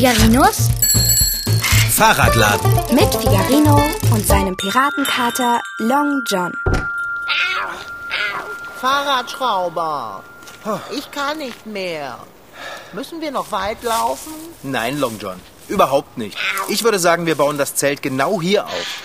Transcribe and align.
Figarinos 0.00 0.70
Fahrradladen. 1.90 2.72
mit 2.94 3.14
Figarino 3.14 3.82
und 4.10 4.26
seinem 4.26 4.56
Piratenkater 4.56 5.60
Long 5.76 6.22
John. 6.26 6.54
Fahrradschrauber. 8.80 10.24
Ich 10.96 11.10
kann 11.10 11.36
nicht 11.36 11.66
mehr. 11.66 12.18
Müssen 12.94 13.20
wir 13.20 13.30
noch 13.30 13.52
weit 13.52 13.82
laufen? 13.82 14.32
Nein, 14.62 14.98
Long 14.98 15.18
John. 15.18 15.38
Überhaupt 15.68 16.16
nicht. 16.16 16.38
Ich 16.70 16.82
würde 16.82 16.98
sagen, 16.98 17.26
wir 17.26 17.34
bauen 17.34 17.58
das 17.58 17.74
Zelt 17.74 18.00
genau 18.00 18.40
hier 18.40 18.64
auf. 18.64 19.02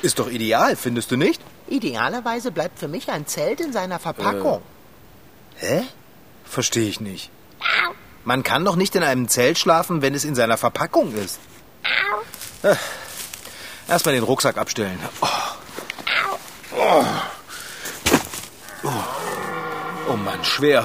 Ist 0.00 0.20
doch 0.20 0.30
ideal, 0.30 0.76
findest 0.76 1.10
du 1.10 1.16
nicht? 1.16 1.42
Idealerweise 1.66 2.52
bleibt 2.52 2.78
für 2.78 2.86
mich 2.86 3.10
ein 3.10 3.26
Zelt 3.26 3.60
in 3.60 3.72
seiner 3.72 3.98
Verpackung. 3.98 4.62
Hä? 5.56 5.82
Verstehe 6.44 6.88
ich 6.88 7.00
nicht. 7.00 7.30
Man 8.24 8.42
kann 8.42 8.64
doch 8.64 8.76
nicht 8.76 8.94
in 8.96 9.02
einem 9.02 9.28
Zelt 9.28 9.58
schlafen, 9.58 10.02
wenn 10.02 10.14
es 10.14 10.24
in 10.24 10.34
seiner 10.34 10.56
Verpackung 10.56 11.14
ist. 11.14 11.38
Äh, 12.62 12.76
Erstmal 13.88 14.14
den 14.14 14.22
Rucksack 14.24 14.56
abstellen. 14.58 14.98
Oh. 15.20 15.26
Oh. 16.76 17.04
Oh. 18.84 18.88
oh 20.10 20.16
Mann, 20.16 20.44
schwer. 20.44 20.84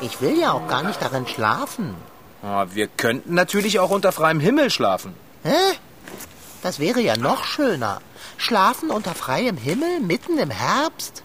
Ich 0.00 0.20
will 0.20 0.38
ja 0.38 0.52
auch 0.52 0.66
gar 0.68 0.82
nicht 0.82 1.00
darin 1.00 1.26
schlafen. 1.26 1.94
Ah, 2.42 2.66
Wir 2.72 2.88
könnten 2.88 3.34
natürlich 3.34 3.78
auch 3.78 3.90
unter 3.90 4.10
freiem 4.12 4.40
Himmel 4.40 4.68
schlafen. 4.70 5.14
Hä? 5.44 5.54
Das 6.62 6.78
wäre 6.78 7.00
ja 7.00 7.16
noch 7.16 7.44
schöner. 7.44 8.00
Schlafen 8.36 8.90
unter 8.90 9.14
freiem 9.14 9.56
Himmel 9.56 10.00
mitten 10.00 10.38
im 10.38 10.50
Herbst? 10.50 11.21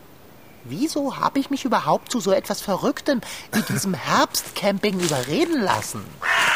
Wieso 0.69 1.17
habe 1.17 1.39
ich 1.39 1.49
mich 1.49 1.65
überhaupt 1.65 2.11
zu 2.11 2.19
so 2.19 2.31
etwas 2.31 2.61
Verrücktem 2.61 3.21
wie 3.53 3.61
diesem 3.61 3.93
Herbstcamping 3.95 4.99
überreden 4.99 5.61
lassen? 5.61 6.03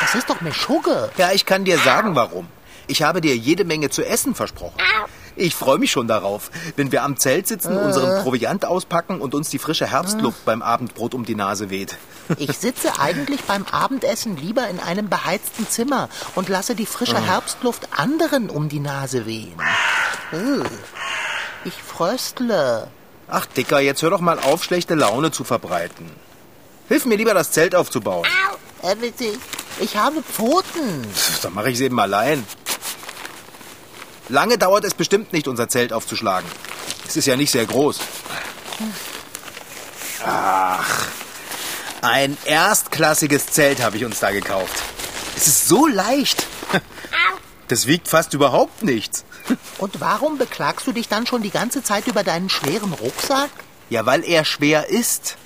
Das 0.02 0.16
ist 0.16 0.30
doch 0.30 0.42
mir 0.42 0.54
Schugge. 0.54 1.12
Ja, 1.18 1.32
ich 1.32 1.46
kann 1.46 1.66
dir 1.66 1.78
sagen, 1.78 2.16
warum. 2.16 2.48
Ich 2.88 3.04
habe 3.04 3.22
dir 3.22 3.36
jede 3.36 3.64
Menge 3.64 3.90
zu 3.90 4.04
essen 4.04 4.36
versprochen. 4.36 4.78
Ich 5.36 5.56
freue 5.56 5.78
mich 5.78 5.92
schon 5.92 6.08
darauf, 6.08 6.52
wenn 6.76 6.92
wir 6.92 7.04
am 7.04 7.16
Zelt 7.16 7.48
sitzen, 7.48 7.78
unseren 7.78 8.22
Proviant 8.22 8.66
auspacken 8.66 9.22
und 9.22 9.34
uns 9.34 9.50
die 9.50 9.60
frische 9.60 9.88
Herbstluft 9.88 10.44
beim 10.44 10.62
Abendbrot 10.62 11.14
um 11.14 11.26
die 11.26 11.36
Nase 11.36 11.70
weht. 11.70 11.96
Ich 12.38 12.58
sitze 12.58 13.00
eigentlich 13.00 13.42
beim 13.46 13.66
Abendessen 13.72 14.36
lieber 14.36 14.68
in 14.68 14.80
einem 14.80 15.08
beheizten 15.10 15.70
Zimmer 15.70 16.10
und 16.36 16.50
lasse 16.50 16.76
die 16.76 16.86
frische 16.86 17.20
Herbstluft 17.26 17.88
anderen 17.98 18.50
um 18.50 18.68
die 18.68 18.80
Nase 18.80 19.26
wehen. 19.26 19.56
Ugh. 20.34 20.66
Ich 21.64 21.76
fröstle. 21.76 22.88
Ach, 23.34 23.46
Dicker, 23.46 23.80
jetzt 23.80 24.02
hör 24.02 24.10
doch 24.10 24.20
mal 24.20 24.38
auf, 24.40 24.64
schlechte 24.64 24.94
Laune 24.94 25.32
zu 25.32 25.46
verbreiten. 25.46 26.12
Hilf 26.90 27.06
mir 27.06 27.16
lieber, 27.16 27.34
das 27.34 27.52
Zelt 27.52 27.74
aufzubauen. 27.76 28.28
Äh, 28.84 28.96
bitte, 28.96 29.38
Ich 29.80 29.96
habe 29.96 30.22
Pfoten. 30.22 31.06
Pff, 31.14 31.40
Dann 31.40 31.54
mache 31.54 31.70
ich 31.70 31.76
es 31.76 31.82
eben 31.82 31.98
allein. 32.00 32.46
Lange 34.28 34.58
dauert 34.58 34.84
es 34.84 34.94
bestimmt 34.94 35.32
nicht, 35.32 35.48
unser 35.48 35.70
Zelt 35.70 35.94
aufzuschlagen. 35.94 36.50
Es 37.08 37.16
ist 37.16 37.26
ja 37.26 37.38
nicht 37.38 37.52
sehr 37.52 37.66
groß. 37.66 38.00
Ach, 40.26 41.08
ein 42.02 42.38
erstklassiges 42.46 43.48
Zelt 43.48 43.82
habe 43.82 43.96
ich 43.98 44.04
uns 44.06 44.20
da 44.20 44.32
gekauft. 44.32 44.76
Es 45.38 45.48
ist 45.48 45.68
so 45.70 45.88
leicht. 45.88 46.46
Das 47.70 47.88
wiegt 47.88 48.10
fast 48.10 48.34
überhaupt 48.34 48.84
nichts. 48.84 49.24
Und 49.78 50.00
warum 50.02 50.38
beklagst 50.38 50.86
du 50.88 50.92
dich 50.92 51.08
dann 51.08 51.26
schon 51.28 51.42
die 51.42 51.50
ganze 51.52 51.84
Zeit 51.84 52.08
über 52.08 52.24
deinen 52.24 52.50
schweren 52.50 52.94
Rucksack? 52.94 53.50
Ja, 53.90 54.06
weil 54.06 54.24
er 54.24 54.46
schwer 54.46 54.90
ist. 54.90 55.38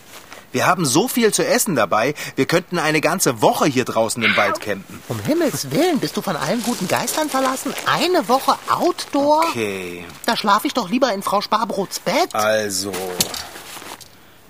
Wir 0.51 0.67
haben 0.67 0.85
so 0.85 1.09
viel 1.09 1.33
zu 1.33 1.45
essen 1.45 1.75
dabei, 1.75 2.13
wir 2.37 2.45
könnten 2.45 2.79
eine 2.79 3.01
ganze 3.01 3.41
Woche 3.41 3.65
hier 3.65 3.83
draußen 3.83 4.23
im 4.23 4.37
Wald 4.37 4.61
campen. 4.61 5.01
Um 5.09 5.19
Himmels 5.19 5.69
Willen, 5.71 5.99
bist 5.99 6.15
du 6.15 6.21
von 6.21 6.37
allen 6.37 6.63
guten 6.63 6.87
Geistern 6.87 7.29
verlassen? 7.29 7.73
Eine 7.87 8.29
Woche 8.29 8.57
Outdoor? 8.69 9.43
Okay, 9.49 10.05
Da 10.25 10.37
schlafe 10.37 10.67
ich 10.67 10.73
doch 10.73 10.89
lieber 10.89 11.11
in 11.13 11.23
Frau 11.23 11.41
Sparbrots 11.41 11.99
Bett. 11.99 12.33
also. 12.33 12.93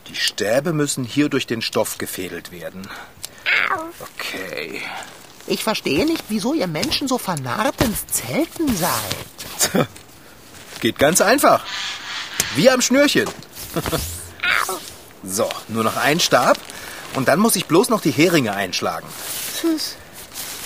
Die 0.10 0.16
Stäbe 0.16 0.74
müssen 0.74 1.04
hier 1.04 1.30
durch 1.30 1.48
den 1.48 1.64
Stoff 1.64 1.98
gefädelt 1.98 2.52
werden. 2.52 2.88
Okay. 4.00 4.84
Ich 5.48 5.64
verstehe 5.64 6.06
nicht, 6.06 6.24
wieso 6.30 6.54
ihr 6.54 6.68
Menschen 6.68 7.08
so 7.08 7.18
vernarrt 7.18 7.82
ins 7.82 8.08
Zelten 8.08 8.76
seid. 8.76 9.88
Geht 10.80 10.98
ganz 10.98 11.22
einfach. 11.22 11.64
Wie 12.56 12.70
am 12.70 12.82
Schnürchen. 12.82 13.30
So, 15.28 15.50
nur 15.70 15.84
noch 15.84 15.98
ein 15.98 16.20
Stab. 16.20 16.60
Und 17.16 17.28
dann 17.28 17.40
muss 17.40 17.56
ich 17.56 17.66
bloß 17.66 17.90
noch 17.90 18.00
die 18.00 18.12
Heringe 18.12 18.54
einschlagen. 18.54 19.08
Tschüss. 19.60 19.96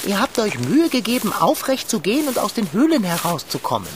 Ihr 0.05 0.19
habt 0.19 0.39
euch 0.39 0.59
Mühe 0.59 0.89
gegeben, 0.89 1.31
aufrecht 1.31 1.89
zu 1.89 1.99
gehen 1.99 2.27
und 2.27 2.39
aus 2.39 2.53
den 2.53 2.71
Höhlen 2.71 3.03
herauszukommen. 3.03 3.87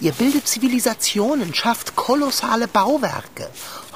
Ihr 0.00 0.12
bildet 0.12 0.46
Zivilisationen, 0.48 1.54
schafft 1.54 1.96
kolossale 1.96 2.68
Bauwerke, 2.68 3.48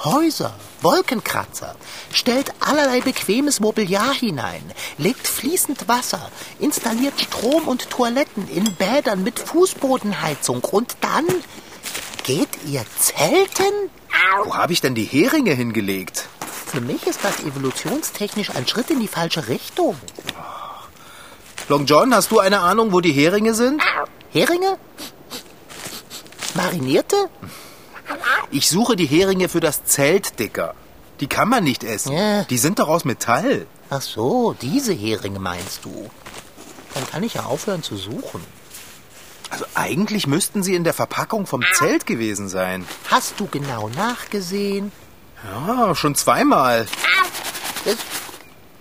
Häuser, 0.03 0.53
Wolkenkratzer, 0.81 1.75
stellt 2.13 2.53
allerlei 2.61 3.01
bequemes 3.01 3.59
Mobiliar 3.59 4.13
hinein, 4.13 4.63
legt 4.97 5.27
fließend 5.27 5.89
Wasser, 5.89 6.31
installiert 6.59 7.19
Strom 7.19 7.67
und 7.67 7.89
Toiletten 7.89 8.47
in 8.47 8.73
Bädern 8.75 9.23
mit 9.23 9.39
Fußbodenheizung 9.39 10.63
und 10.63 10.95
dann 11.01 11.25
geht 12.23 12.49
ihr 12.65 12.85
zelten? 12.97 13.89
Wo 14.45 14.55
habe 14.55 14.71
ich 14.71 14.79
denn 14.79 14.95
die 14.95 15.03
Heringe 15.03 15.51
hingelegt? 15.51 16.29
Für 16.65 16.79
mich 16.79 17.05
ist 17.05 17.19
das 17.23 17.41
evolutionstechnisch 17.41 18.51
ein 18.51 18.67
Schritt 18.67 18.91
in 18.91 19.01
die 19.01 19.07
falsche 19.07 19.49
Richtung. 19.49 19.97
Long 21.67 21.85
John, 21.85 22.13
hast 22.13 22.31
du 22.31 22.39
eine 22.39 22.59
Ahnung, 22.59 22.93
wo 22.93 23.01
die 23.01 23.11
Heringe 23.11 23.53
sind? 23.53 23.81
Heringe? 24.31 24.77
Marinierte? 26.53 27.29
Ich 28.51 28.69
suche 28.69 28.95
die 28.95 29.05
Heringe 29.05 29.49
für 29.49 29.59
das 29.59 29.83
Zelt, 29.85 30.39
Dicker. 30.39 30.73
Die 31.19 31.27
kann 31.27 31.49
man 31.49 31.63
nicht 31.63 31.83
essen. 31.83 32.13
Ja. 32.13 32.43
Die 32.43 32.57
sind 32.57 32.79
doch 32.79 32.87
aus 32.87 33.05
Metall. 33.05 33.67
Ach 33.89 34.01
so, 34.01 34.55
diese 34.61 34.93
Heringe 34.93 35.39
meinst 35.39 35.85
du. 35.85 36.09
Dann 36.93 37.07
kann 37.09 37.23
ich 37.23 37.35
ja 37.35 37.43
aufhören 37.43 37.83
zu 37.83 37.95
suchen. 37.97 38.43
Also 39.51 39.65
eigentlich 39.75 40.27
müssten 40.27 40.63
sie 40.63 40.75
in 40.75 40.83
der 40.83 40.93
Verpackung 40.93 41.45
vom 41.47 41.63
Zelt 41.73 42.05
gewesen 42.05 42.49
sein. 42.49 42.85
Hast 43.09 43.39
du 43.39 43.47
genau 43.47 43.89
nachgesehen? 43.89 44.91
Ja, 45.43 45.95
schon 45.95 46.15
zweimal. 46.15 46.85
Das, 47.85 47.95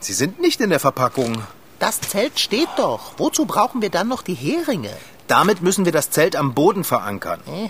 Sie 0.01 0.13
sind 0.13 0.41
nicht 0.41 0.61
in 0.61 0.71
der 0.71 0.81
Verpackung. 0.81 1.43
das 1.79 2.01
Zelt 2.01 2.39
steht 2.39 2.69
doch. 2.77 3.13
Wozu 3.17 3.47
brauchen 3.47 3.83
wir 3.83 3.91
dann 3.91 4.09
noch 4.09 4.23
die 4.23 4.35
Heringe? 4.35 4.95
Damit 5.27 5.63
müssen 5.63 5.85
wir 5.85 5.93
das 5.93 6.11
Zelt 6.11 6.37
am 6.37 6.55
Boden 6.55 6.85
verankern, 6.85 7.41
Äh, 7.47 7.69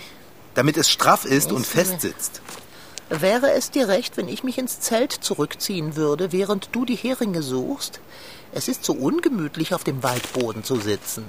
damit 0.55 0.77
es 0.77 0.89
straff 0.89 1.25
ist 1.25 1.51
und 1.51 1.61
Ist- 1.61 1.71
fest 1.71 2.01
sitzt. 2.01 2.41
Wäre 3.09 3.51
es 3.53 3.71
dir 3.71 3.87
recht, 3.87 4.17
wenn 4.17 4.27
ich 4.27 4.43
mich 4.43 4.59
ins 4.59 4.79
Zelt 4.81 5.11
zurückziehen 5.11 5.95
würde, 5.95 6.31
während 6.31 6.69
du 6.73 6.85
die 6.85 6.95
Heringe 6.95 7.41
suchst? 7.41 7.99
Es 8.51 8.67
ist 8.67 8.85
so 8.85 8.93
ungemütlich, 8.93 9.73
auf 9.73 9.83
dem 9.83 10.03
Waldboden 10.03 10.63
zu 10.63 10.75
sitzen. 10.75 11.25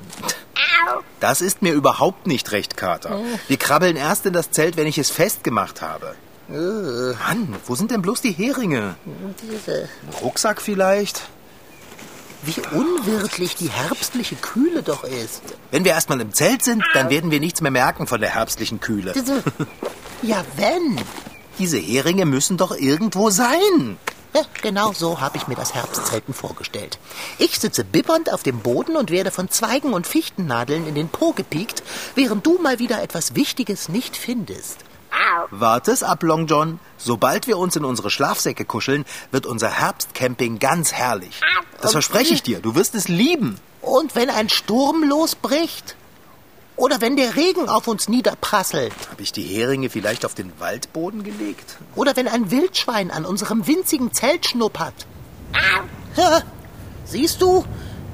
Das 1.21 1.41
ist 1.41 1.63
mir 1.63 1.73
überhaupt 1.73 2.27
nicht 2.27 2.53
recht, 2.53 2.77
Kater. 2.77 3.21
Wir 3.49 3.57
krabbeln 3.57 3.97
erst 3.97 4.27
in 4.27 4.33
das 4.35 4.51
Zelt, 4.51 4.77
wenn 4.77 4.87
ich 4.87 4.99
es 4.99 5.11
festgemacht 5.11 5.81
habe. 5.81 6.15
Mann, 6.49 7.57
wo 7.67 7.75
sind 7.75 7.91
denn 7.91 8.03
bloß 8.03 8.21
die 8.23 8.33
Heringe? 8.33 8.97
Diese, 9.43 9.89
Rucksack 10.23 10.61
vielleicht? 10.61 11.23
Wie 12.43 12.61
unwirtlich 12.75 13.57
die 13.57 13.71
herbstliche 13.71 14.37
Kühle 14.37 14.83
doch 14.83 15.05
ist. 15.05 15.43
Wenn 15.71 15.85
wir 15.85 15.93
erstmal 15.93 16.21
im 16.21 16.33
Zelt 16.33 16.65
sind, 16.65 16.83
dann 16.95 17.11
werden 17.11 17.31
wir 17.31 17.41
nichts 17.41 17.61
mehr 17.61 17.71
merken 17.71 18.07
von 18.07 18.21
der 18.21 18.31
herbstlichen 18.31 18.81
Kühle. 18.81 19.13
Diese, 19.13 19.43
ja, 20.23 20.45
wenn. 20.57 21.01
Diese 21.59 21.79
Heringe 21.79 22.25
müssen 22.25 22.57
doch 22.57 22.77
irgendwo 22.77 23.31
sein. 23.31 23.99
Ja, 24.35 24.43
genau 24.63 24.93
so 24.93 25.21
habe 25.21 25.37
ich 25.37 25.49
mir 25.49 25.57
das 25.57 25.75
Herbstzelten 25.75 26.33
vorgestellt. 26.35 26.99
Ich 27.39 27.59
sitze 27.59 27.85
bibbernd 27.85 28.33
auf 28.33 28.43
dem 28.43 28.61
Boden 28.61 28.97
und 28.97 29.11
werde 29.11 29.31
von 29.31 29.51
Zweigen 29.51 29.93
und 29.93 30.07
Fichtennadeln 30.07 30.87
in 30.87 30.95
den 30.95 31.09
Po 31.09 31.33
gepiekt, 31.33 31.83
während 32.15 32.47
du 32.47 32.59
mal 32.59 32.79
wieder 32.79 33.03
etwas 33.03 33.35
Wichtiges 33.35 33.89
nicht 33.89 34.17
findest. 34.17 34.79
Warte 35.51 35.93
es 35.93 36.03
ab, 36.03 36.23
Long 36.23 36.47
John. 36.47 36.79
Sobald 36.97 37.47
wir 37.47 37.59
uns 37.59 37.77
in 37.77 37.85
unsere 37.85 38.11
Schlafsäcke 38.11 38.65
kuscheln, 38.65 39.05
wird 39.31 39.47
unser 39.47 39.71
Herbstcamping 39.71 40.59
ganz 40.59 40.93
herrlich. 40.93 41.41
Das 41.81 41.93
verspreche 41.93 42.35
ich 42.35 42.43
dir. 42.43 42.61
Du 42.61 42.75
wirst 42.75 42.95
es 42.95 43.09
lieben. 43.09 43.59
Und 43.81 44.15
wenn 44.15 44.31
ein 44.31 44.49
Sturm 44.49 45.03
losbricht? 45.05 45.97
Oder 46.77 47.01
wenn 47.01 47.17
der 47.17 47.37
Regen 47.37 47.69
auf 47.69 47.89
uns 47.89 48.09
niederprasselt? 48.09 48.93
Habe 49.11 49.23
ich 49.23 49.33
die 49.33 49.43
Heringe 49.43 49.91
vielleicht 49.91 50.25
auf 50.25 50.35
den 50.35 50.53
Waldboden 50.61 51.25
gelegt? 51.25 51.77
Oder 51.95 52.17
wenn 52.17 52.27
ein 52.29 52.51
Wildschwein 52.51 53.11
an 53.11 53.27
unserem 53.27 53.67
winzigen 53.67 54.13
Zelt 54.15 54.47
schnuppert? 54.47 54.95
Ha, 56.17 56.43
siehst 57.05 57.43
du? 57.43 57.65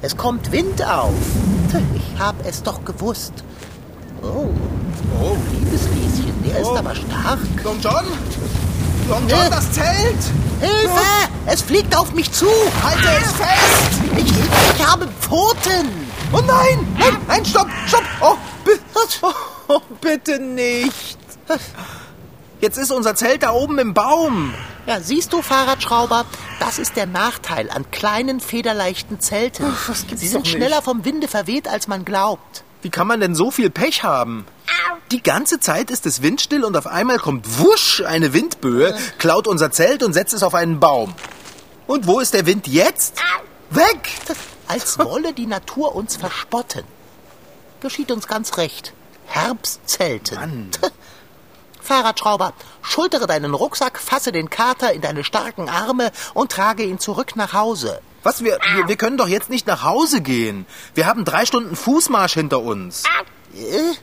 Es 0.01 0.17
kommt 0.17 0.51
Wind 0.51 0.83
auf. 0.83 1.13
Ich 1.95 2.19
hab 2.19 2.45
es 2.45 2.61
doch 2.63 2.83
gewusst. 2.83 3.33
Oh, 4.21 4.49
Oh, 5.21 5.35
der 6.57 6.71
ist 6.71 6.77
aber 6.77 6.95
stark. 6.95 7.39
Long 7.63 7.79
John? 7.79 8.05
Long 9.09 9.27
John, 9.27 9.49
das 9.49 9.71
Zelt! 9.71 10.17
Hilfe! 10.59 11.01
Es 11.45 11.61
fliegt 11.61 11.95
auf 11.95 12.13
mich 12.13 12.31
zu! 12.31 12.47
Halte 12.83 13.07
es 13.21 13.31
fest! 13.33 14.01
Ich, 14.17 14.33
ich 14.75 14.85
habe 14.85 15.07
Pfoten! 15.19 15.89
Oh 16.33 16.41
nein! 16.45 16.95
Nein, 16.97 17.17
nein, 17.27 17.45
stopp, 17.45 17.67
stopp! 17.87 18.03
Oh, 18.21 18.35
bi 18.65 18.71
oh, 19.21 19.33
oh, 19.67 19.81
bitte 20.01 20.39
nicht! 20.39 21.17
Jetzt 22.59 22.77
ist 22.77 22.91
unser 22.91 23.15
Zelt 23.15 23.43
da 23.43 23.51
oben 23.51 23.77
im 23.77 23.93
Baum. 23.93 24.53
Ja, 24.87 24.99
siehst 24.99 25.31
du, 25.33 25.41
Fahrradschrauber, 25.41 26.25
das 26.59 26.79
ist 26.79 26.95
der 26.95 27.05
Nachteil 27.05 27.69
an 27.69 27.91
kleinen, 27.91 28.39
federleichten 28.39 29.19
Zelten. 29.19 29.65
Ach, 29.67 29.93
Sie 29.93 30.27
sind 30.27 30.47
schneller 30.47 30.81
vom 30.81 31.05
Winde 31.05 31.27
verweht, 31.27 31.67
als 31.67 31.87
man 31.87 32.03
glaubt. 32.03 32.63
Wie 32.81 32.89
kann 32.89 33.07
man 33.07 33.19
denn 33.19 33.35
so 33.35 33.51
viel 33.51 33.69
Pech 33.69 34.03
haben? 34.03 34.45
Die 35.11 35.23
ganze 35.23 35.59
Zeit 35.59 35.89
ist 35.89 36.05
es 36.05 36.21
windstill 36.21 36.63
und 36.63 36.75
auf 36.75 36.87
einmal 36.87 37.17
kommt 37.17 37.59
wusch 37.59 38.03
eine 38.05 38.33
Windböe, 38.33 38.95
klaut 39.17 39.47
unser 39.47 39.71
Zelt 39.71 40.03
und 40.03 40.13
setzt 40.13 40.33
es 40.33 40.43
auf 40.43 40.53
einen 40.53 40.79
Baum. 40.79 41.13
Und 41.87 42.07
wo 42.07 42.19
ist 42.19 42.33
der 42.33 42.45
Wind 42.45 42.67
jetzt? 42.67 43.19
Weg! 43.69 44.09
Als 44.67 44.99
wolle 44.99 45.33
die 45.33 45.45
Natur 45.45 45.95
uns 45.95 46.17
verspotten. 46.17 46.83
Geschieht 47.79 48.11
uns 48.11 48.27
ganz 48.27 48.57
recht. 48.57 48.93
Herbstzelten. 49.27 50.37
Mann. 50.37 50.71
Fahrradschrauber, 51.81 52.53
schultere 52.81 53.27
deinen 53.27 53.53
Rucksack, 53.53 53.97
fasse 53.97 54.33
den 54.33 54.49
Kater 54.49 54.91
in 54.91 54.99
deine 54.99 55.23
starken 55.23 55.69
Arme 55.69 56.11
und 56.33 56.51
trage 56.51 56.83
ihn 56.83 56.99
zurück 56.99 57.37
nach 57.37 57.53
Hause. 57.53 58.01
Was, 58.27 58.43
wir, 58.43 58.59
wir, 58.75 58.89
wir 58.89 58.97
können 58.97 59.15
doch 59.15 59.29
jetzt 59.29 59.49
nicht 59.49 59.67
nach 59.67 59.83
Hause 59.85 60.19
gehen. 60.19 60.65
Wir 60.95 61.07
haben 61.07 61.23
drei 61.23 61.45
Stunden 61.45 61.77
Fußmarsch 61.77 62.33
hinter 62.33 62.61
uns. 62.61 63.03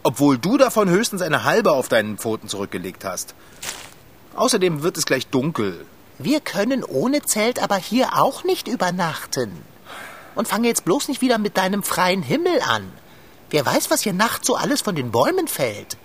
Obwohl 0.03 0.39
du 0.39 0.57
davon 0.57 0.89
höchstens 0.89 1.21
eine 1.21 1.45
halbe 1.45 1.73
auf 1.73 1.89
deinen 1.89 2.17
Pfoten 2.17 2.49
zurückgelegt 2.49 3.05
hast. 3.05 3.35
Außerdem 4.35 4.83
wird 4.83 4.97
es 4.97 5.05
gleich 5.05 5.27
dunkel. 5.27 5.85
Wir 6.19 6.41
können 6.41 6.85
ohne 6.85 7.21
Zelt 7.21 7.63
aber 7.63 7.77
hier 7.77 8.17
auch 8.17 8.45
nicht 8.45 8.67
übernachten. 8.67 9.53
Und 10.35 10.49
fange 10.49 10.69
jetzt 10.69 10.87
bloß 10.87 11.09
nicht 11.09 11.21
wieder 11.21 11.37
mit 11.37 11.59
deinem 11.59 11.83
freien 11.83 12.23
Himmel 12.23 12.63
an. 12.63 12.91
Wer 13.51 13.67
weiß, 13.67 13.91
was 13.91 14.01
hier 14.01 14.15
nachts 14.15 14.47
so 14.47 14.57
alles 14.57 14.81
von 14.81 14.95
den 14.95 15.11
Bäumen 15.11 15.49
fällt. 15.49 15.99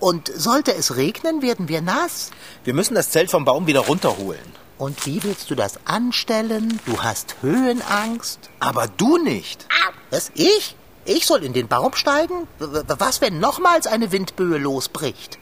Und 0.00 0.26
sollte 0.34 0.74
es 0.74 0.96
regnen, 0.96 1.40
werden 1.40 1.68
wir 1.68 1.82
nass. 1.82 2.32
Wir 2.64 2.74
müssen 2.74 2.96
das 2.96 3.10
Zelt 3.10 3.30
vom 3.30 3.44
Baum 3.44 3.68
wieder 3.68 3.82
runterholen. 3.82 4.67
Und 4.78 5.04
wie 5.06 5.22
willst 5.24 5.50
du 5.50 5.54
das 5.54 5.78
anstellen? 5.84 6.80
Du 6.86 7.02
hast 7.02 7.36
Höhenangst. 7.42 8.38
Aber 8.60 8.86
du 8.86 9.18
nicht. 9.18 9.66
Was, 10.10 10.30
ich? 10.34 10.76
Ich 11.04 11.26
soll 11.26 11.42
in 11.42 11.52
den 11.52 11.68
Baum 11.68 11.94
steigen? 11.94 12.46
Was, 12.58 13.20
wenn 13.20 13.40
nochmals 13.40 13.86
eine 13.86 14.12
Windböe 14.12 14.58
losbricht? 14.58 15.38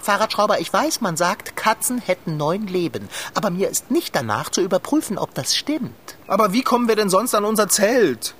Fahrradschrauber, 0.00 0.60
ich 0.60 0.72
weiß, 0.72 1.00
man 1.00 1.16
sagt, 1.16 1.56
Katzen 1.56 1.98
hätten 1.98 2.36
neun 2.36 2.66
Leben. 2.66 3.08
Aber 3.34 3.50
mir 3.50 3.68
ist 3.68 3.90
nicht 3.90 4.14
danach 4.14 4.50
zu 4.50 4.60
überprüfen, 4.60 5.18
ob 5.18 5.34
das 5.34 5.56
stimmt. 5.56 6.16
Aber 6.26 6.52
wie 6.52 6.62
kommen 6.62 6.88
wir 6.88 6.96
denn 6.96 7.10
sonst 7.10 7.34
an 7.34 7.44
unser 7.44 7.68
Zelt? 7.68 8.34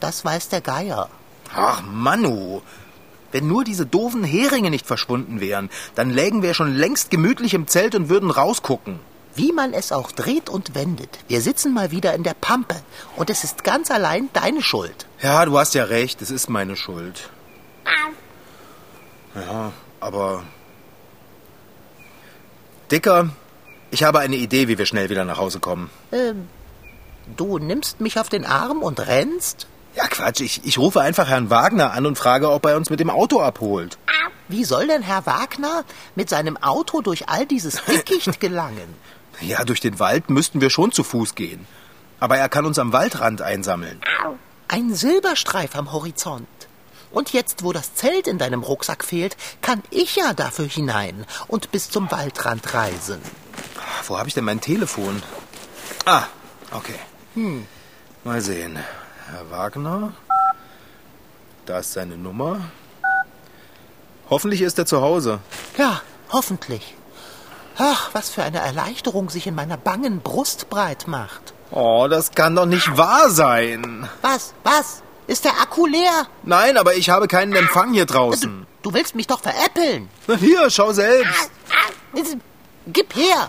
Das 0.00 0.24
weiß 0.24 0.48
der 0.48 0.60
Geier. 0.60 1.08
Ach, 1.54 1.82
Manu. 1.82 2.62
Wenn 3.32 3.48
nur 3.48 3.64
diese 3.64 3.86
doofen 3.86 4.24
Heringe 4.24 4.70
nicht 4.70 4.86
verschwunden 4.86 5.40
wären, 5.40 5.70
dann 5.94 6.10
lägen 6.10 6.42
wir 6.42 6.54
schon 6.54 6.74
längst 6.74 7.10
gemütlich 7.10 7.54
im 7.54 7.66
Zelt 7.66 7.94
und 7.94 8.08
würden 8.08 8.30
rausgucken. 8.30 9.00
Wie 9.34 9.52
man 9.52 9.74
es 9.74 9.92
auch 9.92 10.12
dreht 10.12 10.48
und 10.48 10.74
wendet, 10.74 11.18
wir 11.28 11.42
sitzen 11.42 11.74
mal 11.74 11.90
wieder 11.90 12.14
in 12.14 12.22
der 12.22 12.34
Pampe. 12.34 12.76
Und 13.16 13.28
es 13.28 13.44
ist 13.44 13.64
ganz 13.64 13.90
allein 13.90 14.30
deine 14.32 14.62
Schuld. 14.62 15.06
Ja, 15.20 15.44
du 15.44 15.58
hast 15.58 15.74
ja 15.74 15.84
recht, 15.84 16.22
es 16.22 16.30
ist 16.30 16.48
meine 16.48 16.76
Schuld. 16.76 17.28
Ja, 19.34 19.72
aber... 20.00 20.44
Dicker, 22.90 23.30
ich 23.90 24.04
habe 24.04 24.20
eine 24.20 24.36
Idee, 24.36 24.68
wie 24.68 24.78
wir 24.78 24.86
schnell 24.86 25.10
wieder 25.10 25.24
nach 25.24 25.38
Hause 25.38 25.60
kommen. 25.60 25.90
Ähm, 26.12 26.48
du 27.36 27.58
nimmst 27.58 28.00
mich 28.00 28.18
auf 28.18 28.28
den 28.28 28.46
Arm 28.46 28.82
und 28.82 29.00
rennst? 29.00 29.66
Ja, 29.96 30.06
Quatsch, 30.08 30.42
ich, 30.42 30.60
ich 30.64 30.76
rufe 30.78 31.00
einfach 31.00 31.26
Herrn 31.28 31.48
Wagner 31.48 31.92
an 31.92 32.04
und 32.04 32.18
frage, 32.18 32.50
ob 32.50 32.66
er 32.66 32.76
uns 32.76 32.90
mit 32.90 33.00
dem 33.00 33.08
Auto 33.08 33.40
abholt. 33.40 33.96
Wie 34.46 34.64
soll 34.64 34.86
denn 34.88 35.00
Herr 35.02 35.24
Wagner 35.24 35.84
mit 36.14 36.28
seinem 36.28 36.58
Auto 36.58 37.00
durch 37.00 37.30
all 37.30 37.46
dieses 37.46 37.82
Dickicht 37.88 38.38
gelangen? 38.38 38.94
Ja, 39.40 39.64
durch 39.64 39.80
den 39.80 39.98
Wald 39.98 40.28
müssten 40.28 40.60
wir 40.60 40.68
schon 40.68 40.92
zu 40.92 41.02
Fuß 41.02 41.34
gehen. 41.34 41.66
Aber 42.20 42.36
er 42.36 42.50
kann 42.50 42.66
uns 42.66 42.78
am 42.78 42.92
Waldrand 42.92 43.40
einsammeln. 43.40 44.00
Ein 44.68 44.94
Silberstreif 44.94 45.74
am 45.74 45.92
Horizont. 45.92 46.46
Und 47.10 47.32
jetzt, 47.32 47.62
wo 47.62 47.72
das 47.72 47.94
Zelt 47.94 48.26
in 48.26 48.36
deinem 48.36 48.62
Rucksack 48.62 49.02
fehlt, 49.02 49.36
kann 49.62 49.82
ich 49.90 50.16
ja 50.16 50.34
dafür 50.34 50.66
hinein 50.66 51.24
und 51.48 51.72
bis 51.72 51.88
zum 51.88 52.10
Waldrand 52.10 52.74
reisen. 52.74 53.20
Wo 54.06 54.18
habe 54.18 54.28
ich 54.28 54.34
denn 54.34 54.44
mein 54.44 54.60
Telefon? 54.60 55.22
Ah, 56.04 56.24
okay. 56.72 56.98
Mal 58.24 58.40
sehen. 58.42 58.78
Herr 59.30 59.50
Wagner. 59.50 60.12
Da 61.66 61.78
ist 61.78 61.92
seine 61.92 62.16
Nummer. 62.16 62.60
Hoffentlich 64.30 64.62
ist 64.62 64.78
er 64.78 64.86
zu 64.86 65.00
Hause. 65.00 65.40
Ja, 65.76 66.00
hoffentlich. 66.30 66.94
Ach, 67.78 68.10
was 68.12 68.30
für 68.30 68.42
eine 68.42 68.58
Erleichterung 68.58 69.28
sich 69.28 69.46
in 69.46 69.54
meiner 69.54 69.76
bangen 69.76 70.20
Brust 70.20 70.70
breit 70.70 71.06
macht. 71.08 71.54
Oh, 71.70 72.06
das 72.08 72.30
kann 72.32 72.54
doch 72.54 72.66
nicht 72.66 72.96
wahr 72.96 73.30
sein. 73.30 74.08
Was? 74.22 74.54
Was? 74.62 75.02
Ist 75.26 75.44
der 75.44 75.60
Akku 75.60 75.86
leer? 75.86 76.26
Nein, 76.44 76.76
aber 76.76 76.94
ich 76.94 77.10
habe 77.10 77.26
keinen 77.26 77.54
Empfang 77.54 77.92
hier 77.92 78.06
draußen. 78.06 78.66
Du 78.82 78.94
willst 78.94 79.16
mich 79.16 79.26
doch 79.26 79.40
veräppeln. 79.40 80.08
Na 80.28 80.36
hier, 80.36 80.70
schau 80.70 80.92
selbst. 80.92 81.50
Gib 82.86 83.16
her. 83.16 83.48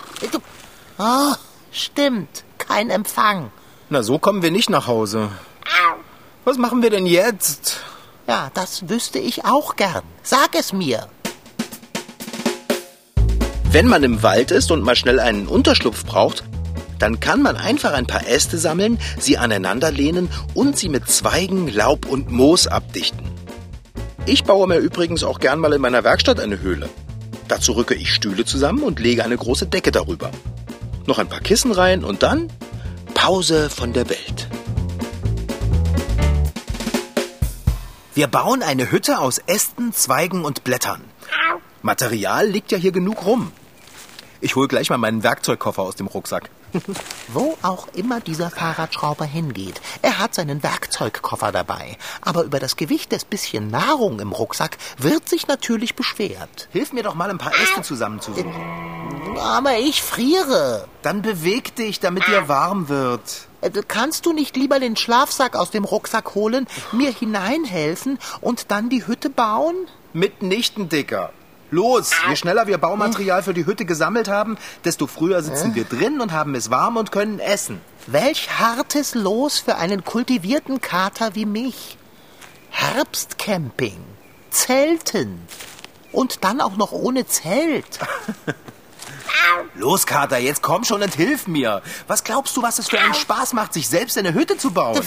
Oh, 0.97 1.35
stimmt. 1.71 2.43
Kein 2.57 2.89
Empfang. 2.89 3.51
Na, 3.89 4.01
so 4.01 4.17
kommen 4.17 4.41
wir 4.41 4.51
nicht 4.51 4.71
nach 4.71 4.87
Hause. 4.87 5.29
Was 6.45 6.57
machen 6.57 6.81
wir 6.81 6.89
denn 6.89 7.05
jetzt? 7.05 7.81
Ja, 8.27 8.51
das 8.53 8.89
wüsste 8.89 9.19
ich 9.19 9.45
auch 9.45 9.75
gern. 9.75 10.03
Sag 10.23 10.55
es 10.55 10.73
mir. 10.73 11.07
Wenn 13.71 13.87
man 13.87 14.03
im 14.03 14.23
Wald 14.23 14.51
ist 14.51 14.71
und 14.71 14.81
mal 14.81 14.95
schnell 14.95 15.19
einen 15.19 15.47
Unterschlupf 15.47 16.05
braucht, 16.05 16.43
dann 16.99 17.19
kann 17.19 17.41
man 17.41 17.57
einfach 17.57 17.93
ein 17.93 18.07
paar 18.07 18.27
Äste 18.27 18.57
sammeln, 18.57 18.97
sie 19.19 19.37
aneinanderlehnen 19.37 20.29
und 20.53 20.77
sie 20.77 20.89
mit 20.89 21.09
Zweigen, 21.09 21.67
Laub 21.67 22.05
und 22.05 22.31
Moos 22.31 22.67
abdichten. 22.67 23.27
Ich 24.25 24.43
baue 24.43 24.67
mir 24.67 24.77
übrigens 24.77 25.23
auch 25.23 25.39
gern 25.39 25.59
mal 25.59 25.73
in 25.73 25.81
meiner 25.81 26.03
Werkstatt 26.03 26.39
eine 26.39 26.59
Höhle. 26.59 26.89
Dazu 27.47 27.73
rücke 27.73 27.93
ich 27.93 28.13
Stühle 28.13 28.45
zusammen 28.45 28.83
und 28.83 28.99
lege 28.99 29.23
eine 29.23 29.37
große 29.37 29.67
Decke 29.67 29.91
darüber. 29.91 30.31
Noch 31.05 31.19
ein 31.19 31.29
paar 31.29 31.39
Kissen 31.39 31.71
rein 31.71 32.03
und 32.03 32.23
dann 32.23 32.51
Pause 33.13 33.69
von 33.69 33.93
der 33.93 34.09
Welt. 34.09 34.46
Wir 38.17 38.25
bauen 38.25 38.63
eine 38.63 38.89
Hütte 38.89 39.19
aus 39.19 39.37
Ästen, 39.37 39.93
Zweigen 39.93 40.43
und 40.43 40.63
Blättern. 40.63 41.03
Material 41.83 42.47
liegt 42.47 42.71
ja 42.71 42.79
hier 42.79 42.91
genug 42.91 43.27
rum. 43.27 43.51
Ich 44.41 44.55
hole 44.55 44.67
gleich 44.67 44.89
mal 44.89 44.97
meinen 44.97 45.21
Werkzeugkoffer 45.21 45.83
aus 45.83 45.97
dem 45.97 46.07
Rucksack. 46.07 46.49
Wo 47.27 47.55
auch 47.61 47.87
immer 47.93 48.19
dieser 48.19 48.49
Fahrradschrauber 48.49 49.25
hingeht, 49.25 49.79
er 50.01 50.17
hat 50.17 50.33
seinen 50.33 50.63
Werkzeugkoffer 50.63 51.51
dabei. 51.51 51.95
Aber 52.21 52.41
über 52.41 52.57
das 52.57 52.75
Gewicht 52.75 53.11
des 53.11 53.23
bisschen 53.23 53.69
Nahrung 53.69 54.19
im 54.19 54.31
Rucksack 54.31 54.79
wird 54.97 55.29
sich 55.29 55.47
natürlich 55.47 55.93
beschwert. 55.93 56.69
Hilf 56.71 56.93
mir 56.93 57.03
doch 57.03 57.13
mal 57.13 57.29
ein 57.29 57.37
paar 57.37 57.53
Äste 57.53 57.83
zusammenzusuchen. 57.83 58.51
Aber 59.37 59.77
ich 59.77 60.01
friere. 60.01 60.87
Dann 61.03 61.21
beweg 61.21 61.75
dich, 61.75 61.99
damit 61.99 62.25
dir 62.25 62.47
warm 62.47 62.89
wird. 62.89 63.47
Äh, 63.61 63.71
Kannst 63.87 64.25
du 64.25 64.33
nicht 64.33 64.55
lieber 64.55 64.79
den 64.79 64.95
Schlafsack 64.95 65.55
aus 65.55 65.71
dem 65.71 65.83
Rucksack 65.83 66.35
holen, 66.35 66.67
mir 66.91 67.11
hineinhelfen 67.11 68.19
und 68.41 68.71
dann 68.71 68.89
die 68.89 69.07
Hütte 69.07 69.29
bauen? 69.29 69.75
Mitnichten, 70.13 70.89
Dicker. 70.89 71.31
Los, 71.69 72.11
je 72.29 72.35
schneller 72.37 72.67
wir 72.67 72.77
Baumaterial 72.77 73.43
für 73.43 73.53
die 73.53 73.65
Hütte 73.65 73.83
gesammelt 73.83 74.29
haben, 74.29 74.57
desto 74.85 75.05
früher 75.05 75.43
sitzen 75.43 75.75
wir 75.75 75.83
drin 75.83 76.21
und 76.21 76.31
haben 76.31 76.55
es 76.55 76.69
warm 76.69 76.95
und 76.95 77.11
können 77.11 77.39
essen. 77.39 77.81
Welch 78.05 78.57
hartes 78.57 79.15
Los 79.15 79.59
für 79.59 79.75
einen 79.75 80.05
kultivierten 80.05 80.79
Kater 80.79 81.35
wie 81.35 81.45
mich. 81.45 81.97
Herbstcamping, 82.69 83.97
Zelten 84.49 85.41
und 86.13 86.45
dann 86.45 86.61
auch 86.61 86.77
noch 86.77 86.93
ohne 86.93 87.27
Zelt. 87.27 87.99
Los, 89.75 90.05
Kater, 90.05 90.37
jetzt 90.37 90.61
komm 90.61 90.83
schon 90.83 91.01
und 91.01 91.15
hilf 91.15 91.47
mir. 91.47 91.81
Was 92.07 92.23
glaubst 92.23 92.55
du, 92.57 92.61
was 92.61 92.79
es 92.79 92.89
für 92.89 92.99
einen 92.99 93.13
Spaß 93.13 93.53
macht, 93.53 93.73
sich 93.73 93.87
selbst 93.87 94.17
eine 94.17 94.33
Hütte 94.33 94.57
zu 94.57 94.71
bauen? 94.71 95.01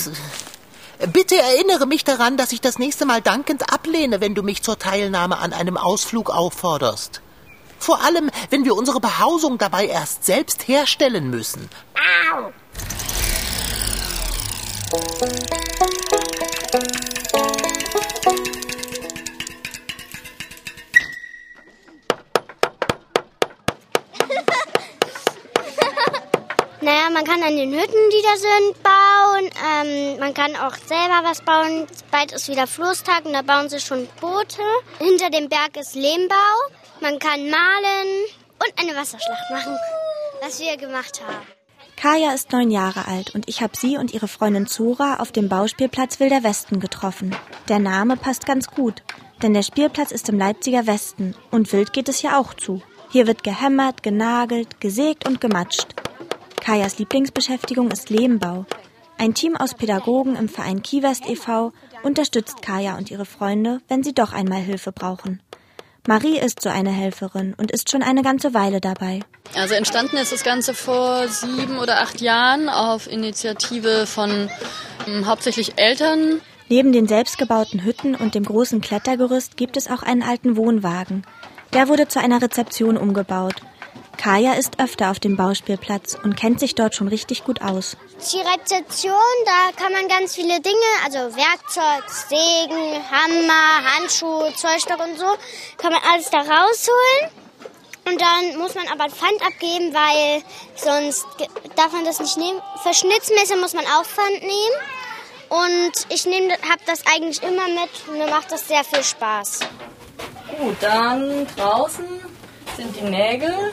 Bitte 1.13 1.37
erinnere 1.37 1.87
mich 1.87 2.05
daran, 2.05 2.37
dass 2.37 2.53
ich 2.53 2.61
das 2.61 2.79
nächste 2.79 3.07
Mal 3.07 3.23
dankend 3.23 3.73
ablehne, 3.73 4.21
wenn 4.21 4.35
du 4.35 4.43
mich 4.43 4.63
zur 4.63 4.79
Teilnahme 4.79 5.39
an 5.39 5.53
einem 5.53 5.77
Ausflug 5.77 6.31
aufforderst. 6.31 7.23
Vor 7.79 8.05
allem, 8.05 8.31
wenn 8.51 8.67
wir 8.67 8.75
unsere 8.75 9.01
Behausung 9.01 9.57
dabei 9.57 9.87
erst 9.87 10.25
selbst 10.25 10.69
herstellen 10.69 11.31
müssen. 11.31 11.71
Man 27.21 27.27
kann 27.27 27.43
an 27.43 27.55
den 27.55 27.71
Hütten, 27.71 28.11
die 28.11 28.23
da 28.23 28.37
sind, 28.37 28.83
bauen. 28.83 29.51
Ähm, 29.75 30.19
man 30.21 30.33
kann 30.33 30.57
auch 30.57 30.75
selber 30.75 31.21
was 31.23 31.43
bauen. 31.43 31.87
Bald 32.11 32.33
ist 32.33 32.49
wieder 32.49 32.67
Flusstag 32.67 33.27
und 33.27 33.35
da 33.35 33.43
bauen 33.43 33.69
sie 33.69 33.79
schon 33.79 34.09
Boote. 34.23 34.63
Hinter 34.99 35.29
dem 35.29 35.51
Berg 35.51 35.77
ist 35.79 35.95
Lehmbau. 35.95 36.35
Man 37.03 37.19
kann 37.19 37.51
malen 37.51 38.09
und 38.59 38.73
eine 38.81 38.97
Wasserschlacht 38.97 39.51
machen, 39.51 39.77
was 40.41 40.61
wir 40.61 40.79
gemacht 40.79 41.21
haben. 41.27 41.47
Kaya 41.97 42.33
ist 42.33 42.53
neun 42.53 42.71
Jahre 42.71 43.07
alt 43.07 43.35
und 43.35 43.51
ich 43.51 43.61
habe 43.61 43.77
sie 43.77 43.99
und 43.99 44.15
ihre 44.15 44.29
Freundin 44.29 44.67
Zora 44.67 45.17
auf 45.17 45.31
dem 45.31 45.51
Bauspielplatz 45.51 46.21
Wilder 46.21 46.43
Westen 46.43 46.81
getroffen. 46.81 47.37
Der 47.69 47.81
Name 47.81 48.17
passt 48.17 48.47
ganz 48.47 48.69
gut, 48.69 49.03
denn 49.43 49.53
der 49.53 49.63
Spielplatz 49.63 50.11
ist 50.11 50.31
im 50.31 50.39
Leipziger 50.39 50.87
Westen 50.87 51.35
und 51.51 51.71
wild 51.75 51.93
geht 51.93 52.09
es 52.09 52.21
hier 52.21 52.39
auch 52.39 52.55
zu. 52.55 52.81
Hier 53.11 53.27
wird 53.27 53.43
gehämmert, 53.43 54.03
genagelt, 54.03 54.81
gesägt 54.81 55.29
und 55.29 55.43
gematscht. 55.43 55.89
Kajas 56.61 56.99
Lieblingsbeschäftigung 56.99 57.91
ist 57.91 58.11
Lehmbau. 58.11 58.67
Ein 59.19 59.35
Team 59.35 59.57
aus 59.57 59.75
Pädagogen 59.75 60.37
im 60.37 60.49
Verein 60.49 60.83
Kiewest 60.83 61.29
e.V. 61.29 61.73
unterstützt 62.03 62.63
Kaya 62.63 62.97
und 62.97 63.11
ihre 63.11 63.25
Freunde, 63.25 63.81
wenn 63.89 64.03
sie 64.03 64.15
doch 64.15 64.33
einmal 64.33 64.61
Hilfe 64.61 64.93
brauchen. 64.93 65.43
Marie 66.07 66.39
ist 66.39 66.63
so 66.63 66.71
eine 66.71 66.91
Helferin 66.91 67.55
und 67.57 67.71
ist 67.71 67.91
schon 67.91 68.03
eine 68.03 68.23
ganze 68.23 68.55
Weile 68.55 68.81
dabei. 68.81 69.21
Also 69.55 69.75
entstanden 69.75 70.17
ist 70.17 70.33
das 70.33 70.45
Ganze 70.45 70.75
vor 70.75 71.29
sieben 71.29 71.79
oder 71.79 72.01
acht 72.01 72.21
Jahren 72.21 72.69
auf 72.69 73.07
Initiative 73.07 74.07
von 74.07 74.51
ähm, 75.07 75.27
hauptsächlich 75.27 75.79
Eltern. 75.79 76.41
Neben 76.69 76.93
den 76.93 77.07
selbstgebauten 77.09 77.85
Hütten 77.85 78.15
und 78.15 78.35
dem 78.35 78.45
großen 78.45 78.81
Klettergerüst 78.81 79.57
gibt 79.57 79.77
es 79.77 79.89
auch 79.91 80.03
einen 80.03 80.23
alten 80.23 80.57
Wohnwagen. 80.57 81.25
Der 81.75 81.89
wurde 81.89 82.09
zu 82.09 82.21
einer 82.21 82.41
Rezeption 82.41 82.97
umgebaut. 82.97 83.57
Kaya 84.21 84.53
ist 84.53 84.79
öfter 84.79 85.11
auf 85.11 85.19
dem 85.19 85.37
Bauspielplatz 85.37 86.15
und 86.15 86.37
kennt 86.37 86.61
sich 86.61 86.75
dort 86.75 86.95
schon 86.95 87.09
richtig 87.09 87.43
gut 87.43 87.63
aus. 87.63 87.97
Die 88.31 88.37
Rezeption, 88.37 89.15
da 89.47 89.83
kann 89.83 89.95
man 89.95 90.09
ganz 90.09 90.35
viele 90.35 90.61
Dinge, 90.61 90.77
also 91.03 91.35
Werkzeug, 91.35 92.05
Sägen, 92.11 93.01
Hammer, 93.11 93.97
Handschuhe, 93.97 94.53
Zollstock 94.55 95.01
und 95.01 95.19
so, 95.19 95.25
kann 95.79 95.93
man 95.93 96.03
alles 96.13 96.29
da 96.29 96.37
rausholen. 96.37 97.31
Und 98.05 98.21
dann 98.21 98.59
muss 98.59 98.75
man 98.75 98.89
aber 98.89 99.09
Pfand 99.09 99.41
abgeben, 99.41 99.95
weil 99.95 100.43
sonst 100.75 101.25
darf 101.77 101.93
man 101.93 102.05
das 102.05 102.21
nicht 102.21 102.37
nehmen. 102.37 102.61
Für 102.83 102.93
Schnitzmesser 102.93 103.57
muss 103.57 103.73
man 103.73 103.87
auch 103.87 104.05
Pfand 104.05 104.43
nehmen. 104.43 104.77
Und 105.49 105.93
ich 106.11 106.27
habe 106.27 106.83
das 106.85 107.07
eigentlich 107.07 107.43
immer 107.43 107.69
mit. 107.69 108.19
Mir 108.19 108.27
macht 108.27 108.53
das 108.53 108.69
sehr 108.69 108.85
viel 108.85 109.03
Spaß. 109.03 109.61
Gut, 110.59 110.77
dann 110.83 111.47
draußen 111.57 112.05
sind 112.77 112.97
die 112.97 113.09
Nägel. 113.09 113.73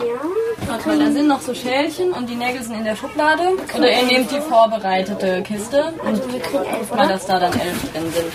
Ja. 0.00 0.66
Warte 0.66 0.88
mal, 0.88 0.98
da 0.98 1.10
sind 1.10 1.28
noch 1.28 1.40
so 1.40 1.54
Schälchen 1.54 2.12
und 2.12 2.28
die 2.28 2.34
Nägel 2.34 2.62
sind 2.62 2.74
in 2.74 2.84
der 2.84 2.96
Schublade. 2.96 3.56
Oder 3.76 3.90
ihr 3.90 4.06
nehmt 4.06 4.30
die 4.30 4.40
vorbereitete 4.40 5.42
Kiste 5.42 5.92
und 6.04 6.22
guckt 6.52 6.94
mal, 6.94 7.08
dass 7.08 7.26
da 7.26 7.38
dann 7.38 7.52
elf 7.52 7.92
drin 7.92 8.12
sind. 8.12 8.32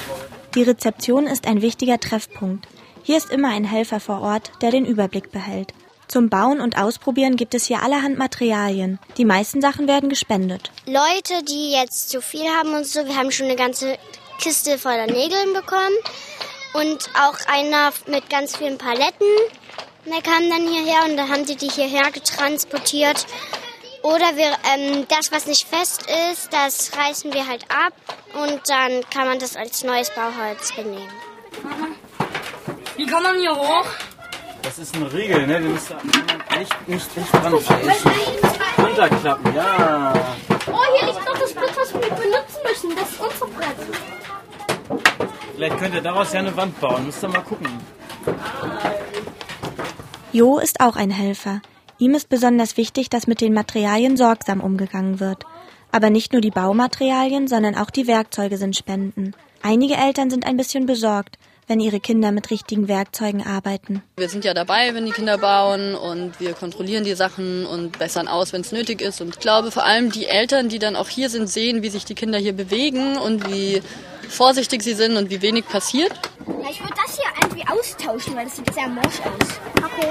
Die 0.55 0.63
Rezeption 0.63 1.27
ist 1.27 1.47
ein 1.47 1.61
wichtiger 1.61 1.99
Treffpunkt. 1.99 2.67
Hier 3.03 3.17
ist 3.17 3.31
immer 3.31 3.49
ein 3.49 3.63
Helfer 3.63 3.99
vor 3.99 4.21
Ort, 4.21 4.51
der 4.61 4.71
den 4.71 4.85
Überblick 4.85 5.31
behält. 5.31 5.73
Zum 6.07 6.29
Bauen 6.29 6.59
und 6.59 6.75
Ausprobieren 6.75 7.35
gibt 7.35 7.53
es 7.53 7.65
hier 7.65 7.83
allerhand 7.83 8.17
Materialien. 8.17 8.97
Die 9.17 9.25
meisten 9.25 9.61
Sachen 9.61 9.87
werden 9.87 10.09
gespendet. 10.09 10.71
Leute, 10.87 11.43
die 11.47 11.71
jetzt 11.71 12.09
zu 12.09 12.19
viel 12.19 12.45
haben 12.45 12.73
und 12.73 12.87
so, 12.87 13.05
wir 13.05 13.15
haben 13.15 13.31
schon 13.31 13.45
eine 13.45 13.55
ganze 13.55 13.95
Kiste 14.39 14.79
voller 14.79 15.05
Nägeln 15.05 15.53
bekommen. 15.53 15.95
Und 16.73 17.09
auch 17.15 17.37
einer 17.47 17.91
mit 18.07 18.29
ganz 18.29 18.55
vielen 18.55 18.77
Paletten. 18.77 19.27
Der 20.11 20.21
kam 20.23 20.49
dann 20.49 20.67
hierher 20.67 21.05
und 21.07 21.17
dann 21.17 21.29
haben 21.29 21.45
die 21.45 21.55
die 21.55 21.69
hierher 21.69 22.11
getransportiert. 22.11 23.27
Oder 24.01 24.35
wir, 24.35 24.51
ähm, 24.73 25.05
das, 25.07 25.31
was 25.31 25.45
nicht 25.45 25.67
fest 25.67 26.05
ist, 26.31 26.51
das 26.51 26.91
reißen 26.97 27.33
wir 27.33 27.45
halt 27.47 27.65
ab 27.69 27.93
und 28.33 28.61
dann 28.67 29.03
kann 29.13 29.27
man 29.27 29.39
das 29.39 29.55
als 29.55 29.83
neues 29.83 30.09
Bauholz 30.09 30.71
benehmen. 30.73 31.09
Wie 32.95 33.05
kommt 33.05 33.23
man 33.23 33.39
hier 33.39 33.55
hoch? 33.55 33.85
Das 34.61 34.79
ist 34.79 34.95
ein 34.95 35.03
Riegel, 35.03 35.45
ne? 35.45 35.59
Den 35.59 35.73
müsst 35.73 35.91
ihr 35.91 36.59
echt 36.59 36.87
nicht 36.87 37.15
dicht 37.15 37.33
dran. 37.33 37.53
Runterklappen, 38.77 39.55
ja. 39.55 40.13
Oh, 40.67 40.97
hier 40.97 41.07
liegt 41.07 41.25
noch 41.25 41.37
das 41.37 41.53
Brett, 41.53 41.77
was 41.77 41.93
wir 41.93 41.99
benutzen 41.99 42.59
müssen. 42.67 42.95
Das 42.95 43.09
ist 43.09 43.19
unser 43.19 43.47
Brett. 43.47 43.75
Vielleicht 45.55 45.77
könnt 45.77 45.93
ihr 45.93 46.01
daraus 46.01 46.33
ja 46.33 46.39
eine 46.39 46.55
Wand 46.55 46.79
bauen. 46.79 47.05
Müsst 47.05 47.23
ihr 47.23 47.29
mal 47.29 47.41
gucken. 47.41 47.67
Jo 50.31 50.59
ist 50.59 50.79
auch 50.79 50.95
ein 50.95 51.09
Helfer. 51.09 51.59
Ihm 51.97 52.13
ist 52.13 52.29
besonders 52.29 52.77
wichtig, 52.77 53.09
dass 53.09 53.25
mit 53.25 53.41
den 53.41 53.51
Materialien 53.51 54.15
sorgsam 54.15 54.61
umgegangen 54.61 55.19
wird. 55.19 55.43
Aber 55.91 56.11
nicht 56.11 56.33
nur 56.33 56.41
die 56.41 56.51
Baumaterialien, 56.51 57.47
sondern 57.47 57.73
auch 57.73 57.89
die 57.89 58.05
Werkzeuge 58.05 58.57
sind 58.57 58.75
Spenden. 58.75 59.33
Einige 59.63 59.95
Eltern 59.95 60.29
sind 60.29 60.45
ein 60.45 60.55
bisschen 60.55 60.85
besorgt, 60.85 61.39
wenn 61.65 61.79
ihre 61.79 61.99
Kinder 61.99 62.31
mit 62.31 62.51
richtigen 62.51 62.87
Werkzeugen 62.87 63.45
arbeiten. 63.45 64.03
Wir 64.17 64.29
sind 64.29 64.45
ja 64.45 64.53
dabei, 64.53 64.93
wenn 64.93 65.07
die 65.07 65.11
Kinder 65.11 65.39
bauen 65.39 65.95
und 65.95 66.39
wir 66.39 66.53
kontrollieren 66.53 67.03
die 67.03 67.15
Sachen 67.15 67.65
und 67.65 67.97
bessern 67.97 68.27
aus, 68.27 68.53
wenn 68.53 68.61
es 68.61 68.71
nötig 68.71 69.01
ist. 69.01 69.21
Und 69.21 69.29
ich 69.29 69.39
glaube 69.39 69.71
vor 69.71 69.83
allem 69.83 70.11
die 70.11 70.27
Eltern, 70.27 70.69
die 70.69 70.79
dann 70.79 70.95
auch 70.95 71.09
hier 71.09 71.31
sind, 71.31 71.49
sehen, 71.49 71.81
wie 71.81 71.89
sich 71.89 72.05
die 72.05 72.15
Kinder 72.15 72.37
hier 72.37 72.53
bewegen 72.53 73.17
und 73.17 73.51
wie 73.51 73.81
vorsichtig 74.29 74.83
sie 74.83 74.93
sind 74.93 75.17
und 75.17 75.29
wie 75.29 75.41
wenig 75.41 75.65
passiert. 75.65 76.11
Ich 76.69 76.79
würde 76.81 76.93
das 76.95 77.15
hier 77.15 77.25
irgendwie 77.41 77.67
austauschen, 77.67 78.35
weil 78.35 78.45
das 78.45 78.55
sieht 78.55 78.73
sehr 78.73 78.87
morsch 78.87 79.19
aus. 79.21 79.59
Okay. 79.77 80.09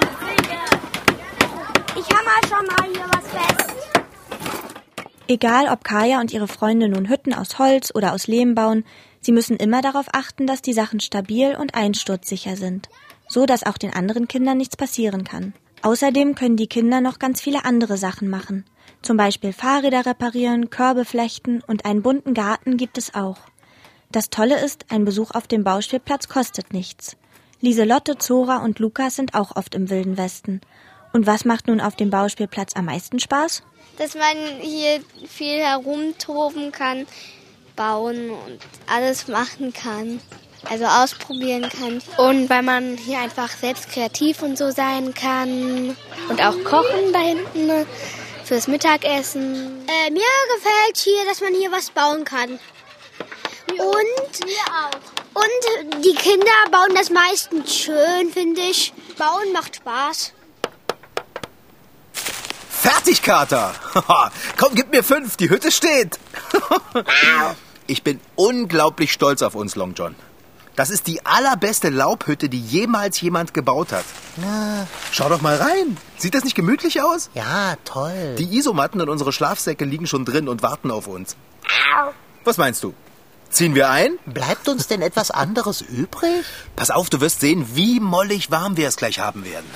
Ich 1.97 2.09
hammer 2.11 2.41
schon 2.49 2.67
mal 2.67 2.93
hier 2.93 3.07
was 3.11 3.27
fest. 3.29 3.75
Egal, 5.27 5.69
ob 5.69 5.85
Kaya 5.85 6.21
und 6.21 6.33
ihre 6.33 6.49
Freunde 6.49 6.89
nun 6.89 7.09
Hütten 7.09 7.35
aus 7.35 7.59
Holz 7.59 7.93
oder 7.95 8.15
aus 8.15 8.27
Lehm 8.29 8.55
bauen, 8.55 8.85
sie 9.21 9.33
müssen 9.33 9.57
immer 9.57 9.83
darauf 9.83 10.07
achten, 10.13 10.47
dass 10.47 10.63
die 10.63 10.73
Sachen 10.73 11.01
stabil 11.01 11.55
und 11.55 11.75
einsturzsicher 11.75 12.57
sind, 12.57 12.89
so 13.29 13.45
dass 13.45 13.65
auch 13.65 13.79
den 13.79 13.93
anderen 13.93 14.27
Kindern 14.27 14.59
nichts 14.59 14.77
passieren 14.77 15.25
kann. 15.25 15.55
Außerdem 15.83 16.35
können 16.35 16.57
die 16.57 16.67
Kinder 16.67 17.01
noch 17.01 17.19
ganz 17.19 17.41
viele 17.41 17.65
andere 17.65 17.99
Sachen 17.99 18.31
machen. 18.31 18.65
Zum 19.03 19.17
Beispiel 19.17 19.53
Fahrräder 19.53 20.07
reparieren, 20.07 20.71
Körbe 20.71 21.05
flechten 21.05 21.63
und 21.67 21.85
einen 21.85 22.03
bunten 22.03 22.35
Garten 22.35 22.77
gibt 22.77 22.99
es 22.99 23.15
auch. 23.15 23.39
Das 24.11 24.31
Tolle 24.31 24.59
ist, 24.59 24.87
ein 24.89 25.05
Besuch 25.05 25.33
auf 25.33 25.47
dem 25.47 25.65
Bauspielplatz 25.65 26.29
kostet 26.29 26.73
nichts. 26.73 27.17
Lieselotte, 27.61 28.17
Zora 28.17 28.59
und 28.59 28.79
Lukas 28.79 29.17
sind 29.17 29.35
auch 29.35 29.57
oft 29.57 29.75
im 29.75 29.91
Wilden 29.91 30.17
Westen. 30.17 30.63
Und 31.13 31.27
was 31.27 31.45
macht 31.45 31.67
nun 31.67 31.81
auf 31.81 31.97
dem 31.97 32.09
Bauspielplatz 32.09 32.75
am 32.75 32.87
meisten 32.87 33.19
Spaß? 33.19 33.63
Dass 33.99 34.15
man 34.15 34.37
hier 34.61 35.01
viel 35.29 35.59
herumtoben 35.59 36.73
kann, 36.73 37.07
bauen 37.77 38.31
und 38.31 38.59
alles 38.87 39.29
machen 39.29 39.73
kann. 39.73 40.21
Also 40.69 40.87
ausprobieren 40.87 41.69
kann. 41.69 42.03
Und 42.17 42.51
weil 42.51 42.63
man 42.63 42.97
hier 42.97 43.21
einfach 43.21 43.51
selbst 43.51 43.91
kreativ 43.91 44.43
und 44.43 44.59
so 44.59 44.71
sein 44.71 45.15
kann. 45.15 45.97
Und 46.29 46.43
auch 46.43 46.65
kochen 46.65 47.13
da 47.13 47.21
hinten 47.21 47.87
fürs 48.45 48.67
Mittagessen. 48.67 49.87
Äh, 49.87 50.11
mir 50.11 50.23
gefällt 50.57 50.97
hier, 50.97 51.25
dass 51.27 51.41
man 51.41 51.55
hier 51.55 51.71
was 51.71 51.91
bauen 51.91 52.25
kann. 52.25 52.59
Und, 53.71 55.35
und 55.35 56.05
die 56.05 56.15
Kinder 56.15 56.51
bauen 56.71 56.95
das 56.95 57.11
meistens 57.11 57.75
schön, 57.75 58.31
finde 58.33 58.61
ich. 58.63 58.93
Bauen 59.19 59.53
macht 59.53 59.77
Spaß. 59.77 60.33
Fertig, 62.71 63.23
Kater! 63.23 63.75
Komm, 64.57 64.75
gib 64.75 64.91
mir 64.93 65.03
fünf, 65.03 65.37
die 65.37 65.51
Hütte 65.51 65.71
steht. 65.73 66.19
ich 67.87 68.03
bin 68.03 68.21
unglaublich 68.37 69.13
stolz 69.13 69.43
auf 69.43 69.55
uns, 69.55 69.75
Long 69.77 69.95
John. 69.95 70.15
Das 70.77 70.91
ist 70.91 71.09
die 71.09 71.27
allerbeste 71.27 71.89
Laubhütte, 71.89 72.49
die 72.49 72.61
jemals 72.61 73.21
jemand 73.21 73.53
gebaut 73.53 73.91
hat. 73.91 74.05
Na, 74.37 74.87
Schau 75.11 75.29
doch 75.29 75.41
mal 75.41 75.57
rein. 75.57 75.97
Sieht 76.19 76.35
das 76.35 76.45
nicht 76.45 76.55
gemütlich 76.55 77.03
aus? 77.03 77.31
ja, 77.35 77.75
toll. 77.85 78.37
Die 78.39 78.57
Isomatten 78.57 79.01
und 79.01 79.09
unsere 79.09 79.33
Schlafsäcke 79.33 79.85
liegen 79.85 80.07
schon 80.07 80.25
drin 80.25 80.49
und 80.49 80.63
warten 80.63 80.93
auf 80.93 81.09
uns. 81.09 81.37
Was 82.45 82.59
meinst 82.59 82.85
du? 82.85 82.95
Ziehen 83.51 83.75
wir 83.75 83.91
ein? 83.91 84.19
Bleibt 84.27 84.69
uns 84.69 84.87
denn 84.89 85.03
etwas 85.03 85.31
anderes 85.31 85.81
übrig? 85.81 86.45
Pass 86.77 86.91
auf, 86.91 87.09
du 87.11 87.21
wirst 87.21 87.41
sehen, 87.41 87.67
wie 87.75 87.99
mollig 87.99 88.51
warm 88.51 88.77
wir 88.77 88.89
es 88.89 88.97
gleich 88.97 89.19
haben 89.19 89.45
werden. 89.45 89.69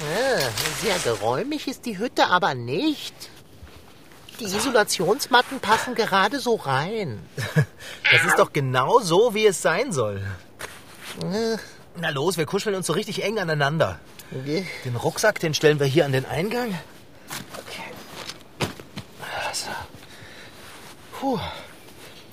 Ah, 0.00 0.50
sehr 0.82 0.98
geräumig 0.98 1.68
ist 1.68 1.86
die 1.86 1.98
Hütte 1.98 2.26
aber 2.26 2.54
nicht. 2.54 3.14
Die 4.40 4.44
Isolationsmatten 4.44 5.60
passen 5.60 5.94
gerade 5.94 6.40
so 6.40 6.56
rein. 6.56 7.20
Das 8.10 8.24
ist 8.26 8.38
doch 8.38 8.52
genau 8.52 8.98
so, 9.00 9.34
wie 9.34 9.46
es 9.46 9.62
sein 9.62 9.92
soll. 9.92 10.22
Äh, 11.22 11.56
Na 12.00 12.08
los, 12.10 12.38
wir 12.38 12.46
kuscheln 12.46 12.74
uns 12.74 12.86
so 12.86 12.94
richtig 12.94 13.22
eng 13.22 13.38
aneinander. 13.38 14.00
Den 14.32 14.96
Rucksack, 14.96 15.38
den 15.40 15.52
stellen 15.54 15.78
wir 15.78 15.86
hier 15.86 16.06
an 16.06 16.12
den 16.12 16.24
Eingang. 16.24 16.74
Okay. 17.52 17.92
So. 19.52 19.70
Puh. 21.20 21.38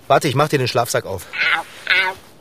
Warte, 0.10 0.28
ich 0.28 0.34
mach 0.34 0.50
dir 0.50 0.58
den 0.58 0.68
Schlafsack 0.68 1.06
auf. 1.06 1.28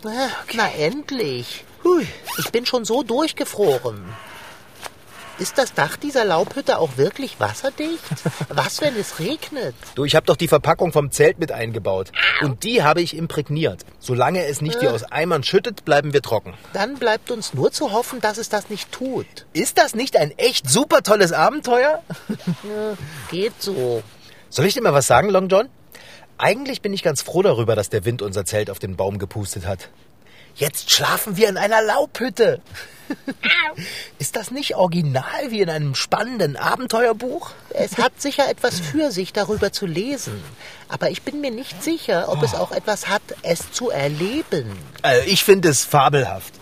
äh, 0.04 0.08
Na 0.54 0.70
endlich. 0.72 1.64
Hui. 1.84 2.06
Ich 2.38 2.50
bin 2.50 2.64
schon 2.64 2.86
so 2.86 3.02
durchgefroren. 3.02 4.02
Ist 5.38 5.58
das 5.58 5.74
Dach 5.74 5.96
dieser 5.98 6.24
Laubhütte 6.24 6.78
auch 6.78 6.96
wirklich 6.96 7.38
wasserdicht? 7.38 8.00
Was, 8.48 8.80
wenn 8.80 8.96
es 8.96 9.18
regnet? 9.18 9.74
Du, 9.96 10.06
ich 10.06 10.16
habe 10.16 10.24
doch 10.24 10.36
die 10.36 10.48
Verpackung 10.48 10.92
vom 10.94 11.10
Zelt 11.10 11.38
mit 11.38 11.52
eingebaut. 11.52 12.10
Und 12.40 12.64
die 12.64 12.82
habe 12.82 13.02
ich 13.02 13.14
imprägniert. 13.14 13.84
Solange 13.98 14.46
es 14.46 14.62
nicht 14.62 14.80
wie 14.80 14.88
aus 14.88 15.04
Eimern 15.04 15.42
schüttet, 15.44 15.84
bleiben 15.84 16.14
wir 16.14 16.22
trocken. 16.22 16.54
Dann 16.72 16.94
bleibt 16.94 17.30
uns 17.30 17.52
nur 17.52 17.70
zu 17.70 17.92
hoffen, 17.92 18.22
dass 18.22 18.38
es 18.38 18.48
das 18.48 18.70
nicht 18.70 18.90
tut. 18.92 19.26
Ist 19.52 19.76
das 19.76 19.94
nicht 19.94 20.16
ein 20.16 20.30
echt 20.38 20.70
super 20.70 21.02
tolles 21.02 21.32
Abenteuer? 21.32 22.02
Geht 23.30 23.60
so. 23.62 24.02
Soll 24.48 24.64
ich 24.64 24.72
dir 24.72 24.82
mal 24.82 24.94
was 24.94 25.06
sagen, 25.06 25.28
Long 25.28 25.48
John? 25.48 25.68
Eigentlich 26.38 26.82
bin 26.82 26.92
ich 26.92 27.02
ganz 27.02 27.20
froh 27.22 27.42
darüber, 27.42 27.74
dass 27.74 27.90
der 27.90 28.04
Wind 28.04 28.22
unser 28.22 28.44
Zelt 28.44 28.70
auf 28.70 28.78
den 28.78 28.96
Baum 28.96 29.18
gepustet 29.18 29.66
hat. 29.66 29.88
Jetzt 30.54 30.90
schlafen 30.90 31.36
wir 31.36 31.48
in 31.48 31.56
einer 31.56 31.82
Laubhütte. 31.82 32.60
Ist 34.18 34.36
das 34.36 34.50
nicht 34.50 34.76
original 34.76 35.50
wie 35.50 35.60
in 35.60 35.70
einem 35.70 35.94
spannenden 35.94 36.56
Abenteuerbuch? 36.56 37.50
Es 37.70 37.96
hat 37.98 38.20
sicher 38.20 38.48
etwas 38.48 38.80
für 38.80 39.10
sich, 39.10 39.32
darüber 39.32 39.72
zu 39.72 39.86
lesen. 39.86 40.42
Aber 40.88 41.10
ich 41.10 41.22
bin 41.22 41.40
mir 41.40 41.50
nicht 41.50 41.82
sicher, 41.82 42.28
ob 42.28 42.42
es 42.42 42.54
auch 42.54 42.70
etwas 42.72 43.08
hat, 43.08 43.22
es 43.42 43.72
zu 43.72 43.90
erleben. 43.90 44.78
Also 45.02 45.26
ich 45.26 45.44
finde 45.44 45.68
es 45.68 45.84
fabelhaft. 45.84 46.54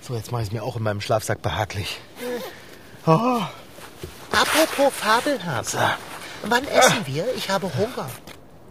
So, 0.00 0.14
jetzt 0.14 0.30
mache 0.32 0.42
ich 0.42 0.48
es 0.48 0.52
mir 0.52 0.62
auch 0.62 0.76
in 0.76 0.82
meinem 0.82 1.00
Schlafsack 1.00 1.42
behaglich. 1.42 2.00
Apropos 3.04 4.92
fabelhaft. 4.94 5.76
Wann 6.44 6.66
essen 6.68 7.06
wir? 7.06 7.26
Ich 7.36 7.50
habe 7.50 7.72
Hunger. 7.74 8.08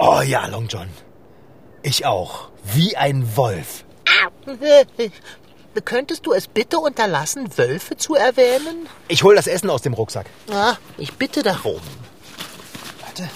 Oh 0.03 0.21
ja, 0.21 0.47
Long 0.47 0.67
John. 0.67 0.89
Ich 1.83 2.07
auch. 2.07 2.49
Wie 2.63 2.97
ein 2.97 3.37
Wolf. 3.37 3.85
Könntest 5.85 6.25
du 6.25 6.33
es 6.33 6.47
bitte 6.47 6.79
unterlassen, 6.79 7.55
Wölfe 7.55 7.95
zu 7.97 8.15
erwähnen? 8.15 8.89
Ich 9.07 9.21
hol 9.21 9.35
das 9.35 9.45
Essen 9.45 9.69
aus 9.69 9.83
dem 9.83 9.93
Rucksack. 9.93 10.25
Ah, 10.51 10.75
ich 10.97 11.13
bitte 11.13 11.43
darum. 11.43 11.79
Warte. 13.01 13.29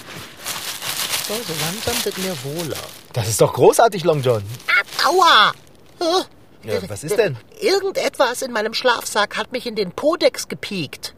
So, 1.28 1.34
so 1.34 1.52
langsam 1.64 2.04
wird 2.04 2.18
mir 2.18 2.36
wohler. 2.42 2.82
Das 3.12 3.28
ist 3.28 3.40
doch 3.40 3.52
großartig, 3.52 4.02
Long 4.02 4.22
John. 4.22 4.42
Aua! 5.06 5.52
Ja, 6.64 6.88
was 6.88 7.04
ist 7.04 7.16
denn? 7.16 7.36
Irgendetwas 7.60 8.42
in 8.42 8.50
meinem 8.50 8.74
Schlafsack 8.74 9.36
hat 9.36 9.52
mich 9.52 9.66
in 9.66 9.76
den 9.76 9.92
Podex 9.92 10.48
gepiekt. 10.48 11.14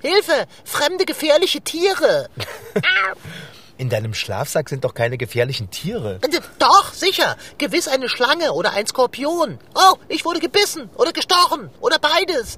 Hilfe! 0.00 0.46
Fremde 0.64 1.04
gefährliche 1.04 1.60
Tiere! 1.60 2.28
In 3.78 3.90
deinem 3.90 4.14
Schlafsack 4.14 4.70
sind 4.70 4.84
doch 4.84 4.94
keine 4.94 5.18
gefährlichen 5.18 5.70
Tiere. 5.70 6.18
Äh, 6.22 6.40
Doch, 6.58 6.94
sicher. 6.94 7.36
Gewiss 7.58 7.88
eine 7.88 8.08
Schlange 8.08 8.52
oder 8.54 8.72
ein 8.72 8.86
Skorpion. 8.86 9.58
Oh, 9.74 9.96
ich 10.08 10.24
wurde 10.24 10.40
gebissen 10.40 10.88
oder 10.96 11.12
gestochen 11.12 11.68
oder 11.80 11.98
beides. 11.98 12.56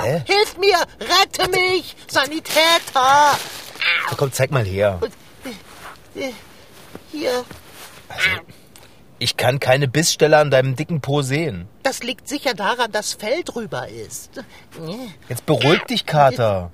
Hä? 0.00 0.22
Hilft 0.24 0.58
mir! 0.58 0.76
Rette 1.00 1.50
mich! 1.50 1.96
Sanitäter! 2.06 3.36
Komm, 4.16 4.32
zeig 4.32 4.52
mal 4.52 4.64
her. 4.64 5.00
Hier, 7.10 7.44
Ich 9.18 9.36
kann 9.36 9.58
keine 9.58 9.88
Bissstelle 9.88 10.38
an 10.38 10.50
deinem 10.52 10.76
dicken 10.76 11.00
Po 11.00 11.22
sehen. 11.22 11.66
das 11.82 12.02
liegt 12.04 12.28
sicher 12.28 12.54
daran, 12.54 12.92
dass 12.92 13.14
Fell 13.14 13.42
drüber 13.42 13.88
ist. 13.88 14.30
Jetzt 15.28 15.44
beruhig 15.46 15.82
dich, 15.90 16.06
Kater. 16.06 16.70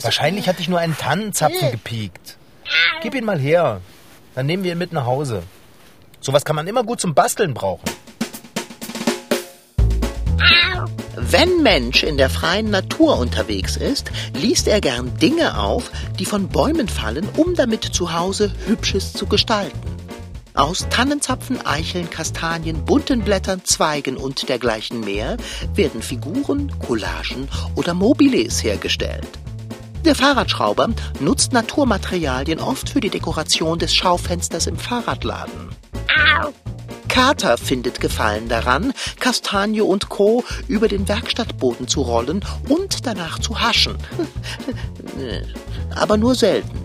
Wahrscheinlich 0.00 0.48
hat 0.48 0.58
dich 0.60 0.68
nur 0.68 0.78
ein 0.78 0.96
Tannenzapfen 0.96 1.70
gepiekt. 1.72 2.37
Gib 3.02 3.14
ihn 3.14 3.24
mal 3.24 3.38
her. 3.38 3.80
Dann 4.34 4.46
nehmen 4.46 4.64
wir 4.64 4.72
ihn 4.72 4.78
mit 4.78 4.92
nach 4.92 5.06
Hause. 5.06 5.42
Sowas 6.20 6.44
kann 6.44 6.56
man 6.56 6.66
immer 6.66 6.84
gut 6.84 7.00
zum 7.00 7.14
Basteln 7.14 7.54
brauchen. 7.54 7.84
Wenn 11.16 11.62
Mensch 11.62 12.04
in 12.04 12.16
der 12.16 12.30
freien 12.30 12.70
Natur 12.70 13.18
unterwegs 13.18 13.76
ist, 13.76 14.10
liest 14.34 14.68
er 14.68 14.80
gern 14.80 15.16
Dinge 15.18 15.58
auf, 15.58 15.90
die 16.18 16.24
von 16.24 16.48
Bäumen 16.48 16.88
fallen, 16.88 17.28
um 17.36 17.54
damit 17.54 17.84
zu 17.84 18.14
Hause 18.14 18.52
Hübsches 18.66 19.12
zu 19.12 19.26
gestalten. 19.26 19.78
Aus 20.54 20.86
Tannenzapfen, 20.90 21.64
Eicheln, 21.66 22.08
Kastanien, 22.08 22.84
bunten 22.84 23.22
Blättern, 23.22 23.62
Zweigen 23.64 24.16
und 24.16 24.48
dergleichen 24.48 25.00
mehr 25.00 25.36
werden 25.74 26.02
Figuren, 26.02 26.72
Collagen 26.78 27.48
oder 27.74 27.94
Mobiles 27.94 28.64
hergestellt. 28.64 29.28
Der 30.04 30.14
Fahrradschrauber 30.14 30.88
nutzt 31.20 31.52
Naturmaterialien 31.52 32.60
oft 32.60 32.88
für 32.88 33.00
die 33.00 33.10
Dekoration 33.10 33.78
des 33.78 33.94
Schaufensters 33.94 34.66
im 34.66 34.76
Fahrradladen. 34.76 35.70
Kater 37.08 37.58
findet 37.58 38.00
Gefallen 38.00 38.48
daran, 38.48 38.92
Kastanie 39.18 39.80
und 39.80 40.08
Co. 40.08 40.44
über 40.68 40.88
den 40.88 41.08
Werkstattboden 41.08 41.88
zu 41.88 42.02
rollen 42.02 42.44
und 42.68 43.06
danach 43.06 43.38
zu 43.38 43.60
haschen. 43.60 43.96
Aber 45.96 46.16
nur 46.16 46.34
selten, 46.34 46.78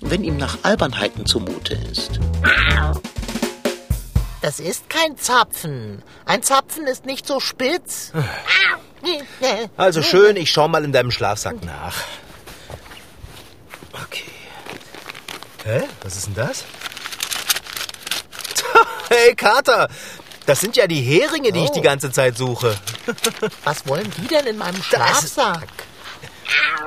wenn 0.00 0.24
ihm 0.24 0.38
nach 0.38 0.58
Albernheiten 0.62 1.26
zumute 1.26 1.74
ist. 1.92 2.20
Das 4.40 4.60
ist 4.60 4.88
kein 4.88 5.18
Zapfen. 5.18 6.02
Ein 6.24 6.42
Zapfen 6.42 6.86
ist 6.86 7.04
nicht 7.04 7.26
so 7.26 7.40
spitz. 7.40 8.12
Also 9.76 10.02
schön, 10.02 10.36
ich 10.36 10.50
schau 10.50 10.68
mal 10.68 10.84
in 10.84 10.92
deinem 10.92 11.10
Schlafsack 11.10 11.64
nach. 11.64 11.94
Okay. 14.04 14.24
Hä? 15.64 15.82
Was 16.02 16.16
ist 16.16 16.26
denn 16.26 16.34
das? 16.34 16.64
Hey, 19.08 19.36
Kater! 19.36 19.88
Das 20.46 20.60
sind 20.60 20.76
ja 20.76 20.86
die 20.88 21.00
Heringe, 21.00 21.52
die 21.52 21.64
ich 21.64 21.70
die 21.70 21.80
ganze 21.80 22.10
Zeit 22.10 22.36
suche. 22.36 22.76
Was 23.64 23.86
wollen 23.86 24.10
die 24.18 24.26
denn 24.26 24.46
in 24.46 24.58
meinem 24.58 24.82
Schlafsack? 24.82 25.68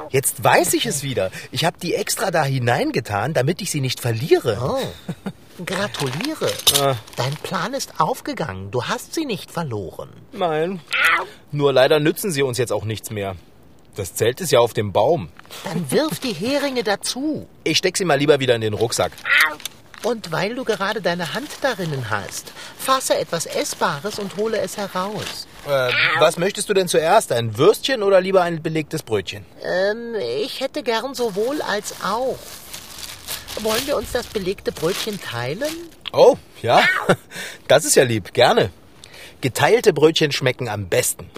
Jetzt 0.10 0.43
weiß 0.43 0.74
ich 0.74 0.86
es 0.86 1.04
wieder. 1.04 1.32
Ich 1.52 1.65
habe 1.65 1.78
die 1.78 1.95
extra 1.95 2.32
da 2.32 2.43
hineingetan, 2.43 3.34
damit 3.34 3.62
ich 3.62 3.72
sie 3.72 3.82
nicht 3.82 4.00
verliere. 4.00 4.58
Oh, 4.62 5.63
gratuliere. 5.65 6.52
Dein 7.15 7.36
Plan 7.43 7.74
ist 7.74 8.00
aufgegangen. 8.00 8.72
Du 8.72 8.86
hast 8.86 9.13
sie 9.13 9.26
nicht 9.26 9.52
verloren. 9.52 10.10
Nein. 10.32 10.82
Nur 11.52 11.74
leider 11.74 12.00
nützen 12.00 12.32
sie 12.32 12.43
uns 12.43 12.58
jetzt 12.58 12.72
auch 12.72 12.86
nichts 12.86 13.12
mehr. 13.12 13.36
Das 13.99 14.13
Zelt 14.15 14.39
ist 14.39 14.53
ja 14.53 14.59
auf 14.59 14.71
dem 14.73 14.93
Baum. 14.93 15.27
Dann 15.65 15.91
wirf 15.91 16.21
die 16.21 16.31
Heringe 16.31 16.83
dazu. 16.83 17.49
Ich 17.65 17.79
steck 17.79 17.97
sie 17.97 18.05
mal 18.05 18.17
lieber 18.17 18.39
wieder 18.39 18.55
in 18.55 18.62
den 18.62 18.73
Rucksack. 18.73 19.12
Und 20.03 20.31
weil 20.31 20.55
du 20.55 20.63
gerade 20.63 21.01
deine 21.01 21.33
Hand 21.33 21.49
darinnen 21.59 22.09
hast, 22.09 22.53
fasse 22.77 23.17
etwas 23.17 23.45
Essbares 23.45 24.17
und 24.17 24.38
hole 24.38 24.57
es 24.57 24.77
heraus. 24.77 25.47
Äh, 25.67 25.91
was 26.17 26.38
möchtest 26.38 26.69
du 26.69 26.73
denn 26.73 26.88
zuerst? 26.88 27.33
Ein 27.33 27.57
Würstchen 27.57 28.01
oder 28.01 28.21
lieber 28.21 28.41
ein 28.41 28.63
belegtes 28.63 29.03
Brötchen? 29.03 29.43
Ähm, 29.62 30.15
ich 30.15 30.62
hätte 30.62 30.81
gern 30.81 31.13
sowohl 31.13 31.62
als 31.62 31.95
auch. 32.01 32.39
Wollen 33.59 33.85
wir 33.85 33.97
uns 33.97 34.13
das 34.13 34.27
belegte 34.27 34.71
Brötchen 34.71 35.19
teilen? 35.19 35.75
Oh, 36.13 36.38
ja. 36.62 36.81
Das 37.67 37.83
ist 37.83 37.95
ja 37.95 38.03
lieb. 38.05 38.33
Gerne. 38.33 38.69
Geteilte 39.41 39.91
Brötchen 39.91 40.31
schmecken 40.31 40.69
am 40.69 40.88
besten. 40.88 41.29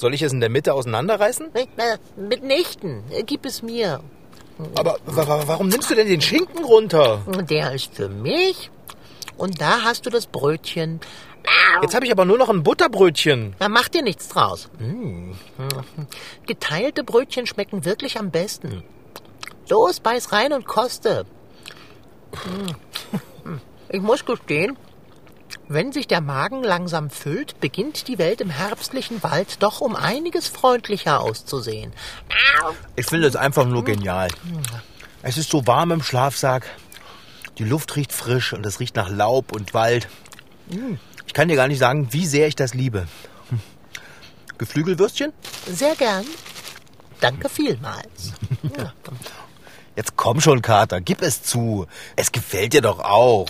Soll 0.00 0.14
ich 0.14 0.22
es 0.22 0.32
in 0.32 0.40
der 0.40 0.48
Mitte 0.48 0.72
auseinanderreißen? 0.72 1.50
Mitnichten. 2.16 3.04
Gib 3.26 3.44
es 3.44 3.62
mir. 3.62 4.00
Aber 4.74 4.96
wa- 5.04 5.28
wa- 5.28 5.42
warum 5.46 5.68
nimmst 5.68 5.90
du 5.90 5.94
denn 5.94 6.06
den 6.08 6.22
Schinken 6.22 6.64
runter? 6.64 7.20
Der 7.50 7.72
ist 7.72 7.94
für 7.94 8.08
mich. 8.08 8.70
Und 9.36 9.60
da 9.60 9.82
hast 9.82 10.06
du 10.06 10.10
das 10.10 10.26
Brötchen. 10.26 11.00
Jetzt 11.82 11.94
habe 11.94 12.06
ich 12.06 12.12
aber 12.12 12.24
nur 12.24 12.38
noch 12.38 12.48
ein 12.48 12.62
Butterbrötchen. 12.62 13.54
Da 13.58 13.68
mach 13.68 13.88
dir 13.88 14.00
nichts 14.02 14.28
draus. 14.28 14.70
Mm. 14.78 15.32
Geteilte 16.46 17.04
Brötchen 17.04 17.46
schmecken 17.46 17.84
wirklich 17.84 18.18
am 18.18 18.30
besten. 18.30 18.82
Los, 19.68 20.00
beiß 20.00 20.32
rein 20.32 20.54
und 20.54 20.64
koste. 20.66 21.26
Mm. 23.44 23.54
Ich 23.90 24.00
muss 24.00 24.24
gestehen, 24.24 24.76
wenn 25.70 25.92
sich 25.92 26.08
der 26.08 26.20
Magen 26.20 26.64
langsam 26.64 27.10
füllt, 27.10 27.60
beginnt 27.60 28.08
die 28.08 28.18
Welt 28.18 28.40
im 28.40 28.50
herbstlichen 28.50 29.22
Wald 29.22 29.62
doch 29.62 29.80
um 29.80 29.94
einiges 29.94 30.48
freundlicher 30.48 31.20
auszusehen. 31.20 31.92
Ich 32.96 33.06
finde 33.06 33.28
es 33.28 33.36
einfach 33.36 33.64
nur 33.66 33.84
genial. 33.84 34.26
Es 35.22 35.38
ist 35.38 35.48
so 35.48 35.68
warm 35.68 35.92
im 35.92 36.02
Schlafsack. 36.02 36.66
Die 37.58 37.64
Luft 37.64 37.94
riecht 37.94 38.12
frisch 38.12 38.52
und 38.52 38.66
es 38.66 38.80
riecht 38.80 38.96
nach 38.96 39.08
Laub 39.10 39.52
und 39.52 39.72
Wald. 39.72 40.08
Ich 41.28 41.34
kann 41.34 41.46
dir 41.46 41.56
gar 41.56 41.68
nicht 41.68 41.78
sagen, 41.78 42.08
wie 42.10 42.26
sehr 42.26 42.48
ich 42.48 42.56
das 42.56 42.74
liebe. 42.74 43.06
Hm. 43.50 43.60
Geflügelwürstchen? 44.58 45.32
Sehr 45.68 45.94
gern. 45.94 46.24
Danke 47.20 47.48
vielmals. 47.48 48.32
Ja. 48.76 48.92
Jetzt 49.94 50.16
komm 50.16 50.40
schon, 50.40 50.62
Kater, 50.62 51.00
gib 51.00 51.22
es 51.22 51.44
zu. 51.44 51.86
Es 52.16 52.32
gefällt 52.32 52.72
dir 52.72 52.80
doch 52.80 52.98
auch. 52.98 53.46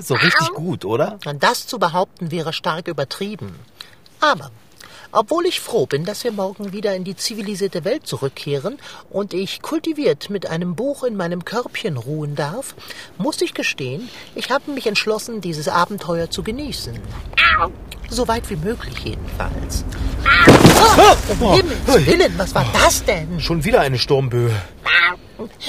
So 0.00 0.14
richtig 0.14 0.48
gut, 0.54 0.84
oder? 0.84 1.18
Das 1.38 1.66
zu 1.66 1.78
behaupten 1.78 2.30
wäre 2.30 2.52
stark 2.52 2.88
übertrieben. 2.88 3.54
Aber 4.20 4.50
Obwohl 5.16 5.46
ich 5.46 5.60
froh 5.60 5.86
bin, 5.86 6.04
dass 6.04 6.24
wir 6.24 6.32
morgen 6.32 6.74
wieder 6.74 6.94
in 6.94 7.02
die 7.02 7.16
zivilisierte 7.16 7.86
Welt 7.86 8.06
zurückkehren 8.06 8.76
und 9.08 9.32
ich 9.32 9.62
kultiviert 9.62 10.28
mit 10.28 10.44
einem 10.44 10.74
Buch 10.74 11.04
in 11.04 11.16
meinem 11.16 11.42
Körbchen 11.46 11.96
ruhen 11.96 12.34
darf, 12.34 12.74
muss 13.16 13.40
ich 13.40 13.54
gestehen, 13.54 14.10
ich 14.34 14.50
habe 14.50 14.70
mich 14.72 14.86
entschlossen, 14.86 15.40
dieses 15.40 15.68
Abenteuer 15.68 16.28
zu 16.28 16.42
genießen. 16.42 17.00
So 18.10 18.28
weit 18.28 18.50
wie 18.50 18.56
möglich 18.56 18.94
jedenfalls. 19.04 19.86
Oh, 20.98 21.16
um 21.32 21.54
Himmels 21.54 22.06
Willen, 22.06 22.34
was 22.36 22.54
war 22.54 22.66
das 22.74 23.02
denn? 23.02 23.40
Schon 23.40 23.64
wieder 23.64 23.80
eine 23.80 23.98
Sturmböe. 23.98 24.54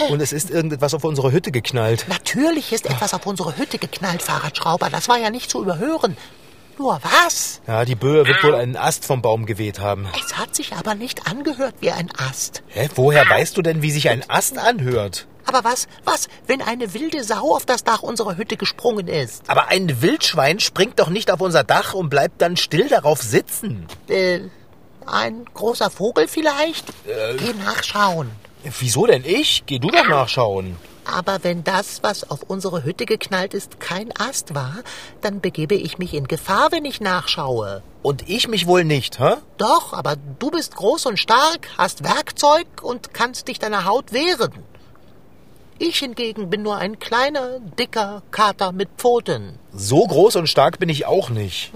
Und 0.10 0.22
es 0.22 0.34
ist 0.34 0.50
irgendetwas 0.50 0.94
auf 0.94 1.06
unsere 1.06 1.32
Hütte 1.32 1.54
geknallt. 1.54 2.06
Natürlich 2.10 2.74
ist 2.74 2.86
etwas 2.86 3.14
auf 3.14 3.26
unsere 3.26 3.58
Hütte 3.58 3.78
geknallt, 3.78 4.22
Fahrradschrauber. 4.22 4.90
Das 4.90 5.08
war 5.08 5.18
ja 5.18 5.30
nicht 5.30 5.50
zu 5.50 5.62
überhören. 5.62 6.18
Nur 6.78 7.00
was? 7.04 7.62
Ja, 7.66 7.86
die 7.86 7.96
Böe 7.96 8.26
wird 8.28 8.44
wohl 8.44 8.54
einen 8.54 8.78
Ast 8.78 9.06
vom 9.06 9.22
Baum 9.22 9.46
geweht 9.46 9.80
haben. 9.80 10.08
Es 10.24 10.38
hat 10.38 10.56
sich 10.56 10.74
aber 10.74 10.94
nicht 10.94 11.28
angehört 11.28 11.76
wie 11.80 11.92
ein 11.92 12.10
Ast. 12.18 12.62
Hä? 12.68 12.88
Woher 12.96 13.28
weißt 13.28 13.58
du 13.58 13.62
denn, 13.62 13.82
wie 13.82 13.92
sich 13.92 14.10
ein 14.10 14.24
Ast 14.30 14.58
anhört? 14.60 15.28
Aber 15.46 15.64
was, 15.64 15.88
was, 16.04 16.28
wenn 16.46 16.62
eine 16.62 16.94
wilde 16.94 17.24
Sau 17.24 17.56
auf 17.56 17.66
das 17.66 17.84
Dach 17.84 18.04
unserer 18.04 18.38
Hütte 18.38 18.58
gesprungen 18.58 19.08
ist? 19.08 19.50
Aber 19.50 19.70
ein 19.70 20.02
Wildschwein 20.02 20.60
springt 20.60 21.00
doch 21.00 21.10
nicht 21.10 21.32
auf 21.32 21.42
unser 21.42 21.64
Dach 21.64 21.94
und 21.94 22.10
bleibt 22.10 22.42
dann 22.42 22.58
still 22.58 22.90
darauf 22.90 23.22
sitzen. 23.22 23.88
Äh, 24.08 24.42
ein 25.06 25.46
großer 25.54 25.90
Vogel 25.90 26.28
vielleicht? 26.28 26.86
Geh 27.06 27.54
nachschauen. 27.64 28.30
Wieso 28.80 29.06
denn 29.06 29.24
ich? 29.26 29.64
Geh 29.66 29.80
du 29.80 29.90
doch 29.90 30.08
nachschauen. 30.08 30.76
Aber 31.12 31.44
wenn 31.44 31.64
das, 31.64 32.04
was 32.04 32.30
auf 32.30 32.44
unsere 32.44 32.84
Hütte 32.84 33.06
geknallt 33.06 33.54
ist, 33.54 33.80
kein 33.80 34.12
Ast 34.18 34.54
war, 34.56 34.76
dann 35.22 35.40
begebe 35.40 35.76
ich 35.76 35.98
mich 35.98 36.14
in 36.14 36.28
Gefahr, 36.28 36.72
wenn 36.72 36.86
ich 36.86 37.00
nachschaue. 37.00 37.82
Und 38.02 38.30
ich 38.30 38.48
mich 38.48 38.68
wohl 38.68 38.84
nicht, 38.84 39.20
hä? 39.20 39.36
Doch, 39.58 39.94
aber 39.94 40.16
du 40.40 40.52
bist 40.52 40.76
groß 40.76 41.06
und 41.06 41.18
stark, 41.18 41.70
hast 41.78 42.04
Werkzeug 42.04 42.68
und 42.82 43.14
kannst 43.14 43.48
dich 43.48 43.60
deiner 43.60 43.86
Haut 43.86 44.12
wehren. 44.12 44.52
Ich 45.80 46.00
hingegen 46.00 46.50
bin 46.50 46.64
nur 46.64 46.78
ein 46.78 47.00
kleiner, 47.00 47.60
dicker 47.60 48.24
Kater 48.32 48.72
mit 48.72 48.90
Pfoten. 48.98 49.60
So 49.74 50.06
groß 50.06 50.36
und 50.38 50.48
stark 50.48 50.80
bin 50.80 50.90
ich 50.90 51.06
auch 51.06 51.30
nicht. 51.30 51.72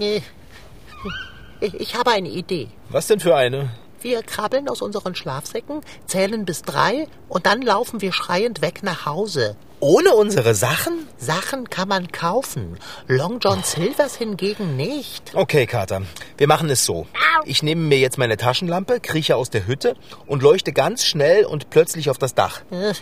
Ich, 1.60 1.74
ich 1.74 1.94
habe 1.94 2.10
eine 2.10 2.28
Idee. 2.28 2.68
Was 2.88 3.06
denn 3.06 3.20
für 3.20 3.36
eine? 3.36 3.70
Wir 4.02 4.22
krabbeln 4.22 4.68
aus 4.68 4.82
unseren 4.82 5.14
Schlafsäcken, 5.14 5.80
zählen 6.06 6.44
bis 6.44 6.62
drei 6.62 7.06
und 7.28 7.46
dann 7.46 7.62
laufen 7.62 8.00
wir 8.00 8.12
schreiend 8.12 8.60
weg 8.60 8.82
nach 8.82 9.06
Hause. 9.06 9.56
Ohne 9.80 10.14
unsere 10.14 10.54
Sachen? 10.54 11.08
Sachen 11.18 11.68
kann 11.68 11.88
man 11.88 12.12
kaufen. 12.12 12.78
Long 13.08 13.38
John 13.40 13.62
Silvers 13.64 14.14
hingegen 14.16 14.76
nicht. 14.76 15.32
Okay, 15.34 15.66
Kater. 15.66 16.02
Wir 16.36 16.46
machen 16.46 16.70
es 16.70 16.84
so. 16.84 17.06
Ich 17.44 17.62
nehme 17.64 17.82
mir 17.82 17.98
jetzt 17.98 18.16
meine 18.18 18.36
Taschenlampe, 18.36 19.00
krieche 19.00 19.34
aus 19.36 19.50
der 19.50 19.66
Hütte 19.66 19.96
und 20.26 20.42
leuchte 20.42 20.72
ganz 20.72 21.04
schnell 21.04 21.44
und 21.44 21.70
plötzlich 21.70 22.10
auf 22.10 22.18
das 22.18 22.34
Dach. 22.34 22.60
Äh, 22.70 22.92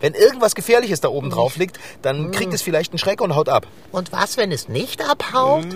Wenn 0.00 0.12
irgendwas 0.12 0.54
Gefährliches 0.54 1.00
da 1.00 1.08
oben 1.08 1.30
drauf 1.30 1.56
liegt, 1.56 1.78
dann 2.02 2.30
kriegt 2.32 2.52
es 2.52 2.60
vielleicht 2.60 2.92
einen 2.92 2.98
Schreck 2.98 3.22
und 3.22 3.34
haut 3.34 3.48
ab. 3.48 3.66
Und 3.90 4.12
was, 4.12 4.36
wenn 4.36 4.52
es 4.52 4.68
nicht 4.68 5.02
abhaut? 5.08 5.66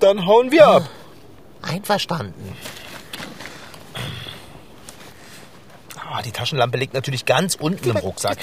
Dann 0.00 0.24
hauen 0.26 0.50
wir 0.50 0.66
ab. 0.66 0.88
Einverstanden. 1.60 2.56
Ah, 6.16 6.22
die 6.22 6.32
Taschenlampe 6.32 6.78
liegt 6.78 6.94
natürlich 6.94 7.26
ganz 7.26 7.56
unten 7.56 7.90
im 7.90 7.96
Rucksack. 7.98 8.38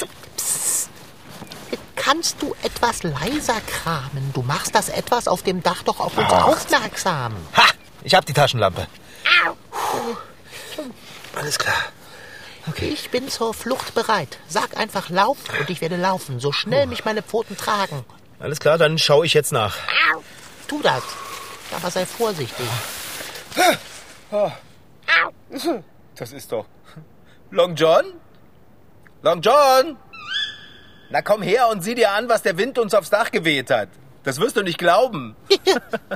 Kannst 1.96 2.40
du 2.40 2.56
etwas 2.62 3.02
leiser 3.02 3.60
kramen? 3.66 4.32
Du 4.32 4.44
machst 4.44 4.76
das 4.76 4.90
etwas 4.90 5.28
auf 5.28 5.42
dem 5.42 5.64
Dach 5.64 5.82
doch 5.82 6.00
auf 6.00 6.16
uns 6.16 6.30
aufmerksam. 6.32 7.34
Ha! 7.58 7.64
Ich 8.04 8.14
hab 8.14 8.28
die 8.28 8.34
Taschenlampe. 8.34 8.86
Alles 11.36 11.58
klar. 11.58 11.74
Ich 12.80 13.10
bin 13.10 13.28
zur 13.28 13.56
Flucht 13.56 13.96
bereit. 13.96 14.38
Sag 14.48 14.78
einfach 14.78 15.10
lauf 15.10 15.38
und 15.60 15.68
ich 15.72 15.82
werde 15.82 15.96
laufen, 15.96 16.40
so 16.40 16.52
schnell 16.52 16.86
mich 16.86 17.06
meine 17.06 17.24
Pfoten 17.24 17.58
tragen. 17.58 18.06
Alles 18.40 18.60
klar, 18.60 18.78
dann 18.78 19.00
schaue 19.00 19.26
ich 19.26 19.34
jetzt 19.34 19.52
nach. 19.52 19.78
Tu 20.68 20.80
das. 20.84 21.02
Aber 21.76 21.90
sei 21.90 22.06
vorsichtig. 22.06 22.68
Das 26.16 26.32
ist 26.32 26.52
doch. 26.52 26.68
Long 27.54 27.76
John? 27.76 28.06
Long 29.22 29.40
John? 29.40 29.96
Na 31.12 31.22
komm 31.22 31.44
her 31.44 31.70
und 31.70 31.84
sieh 31.84 31.94
dir 31.94 32.10
an, 32.12 32.28
was 32.28 32.42
der 32.42 32.58
Wind 32.58 32.80
uns 32.80 32.96
aufs 32.96 33.12
Dach 33.12 33.30
geweht 33.30 33.70
hat. 33.70 33.90
Das 34.24 34.40
wirst 34.40 34.58
du 34.58 34.64
nicht 34.64 34.80
glauben. 34.80 35.36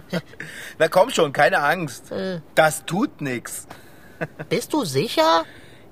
Na 0.80 0.88
komm 0.88 1.12
schon, 1.12 1.34
keine 1.34 1.60
Angst. 1.60 2.06
Das 2.56 2.86
tut 2.86 3.22
nix. 3.22 3.68
Bist 4.50 4.74
du 4.74 4.84
sicher? 4.84 5.46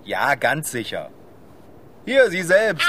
Ja, 0.03 0.33
ganz 0.33 0.71
sicher. 0.71 1.11
Hier, 2.05 2.31
sie 2.31 2.41
selbst. 2.41 2.87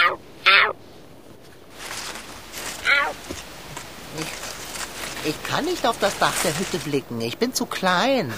Ich 5.27 5.43
kann 5.43 5.67
nicht 5.67 5.87
auf 5.87 5.99
das 5.99 6.19
Dach 6.19 6.33
der 6.43 6.59
Hütte 6.59 6.79
blicken. 6.79 7.21
Ich 7.21 7.37
bin 7.37 7.53
zu 7.53 7.67
klein. 7.67 8.33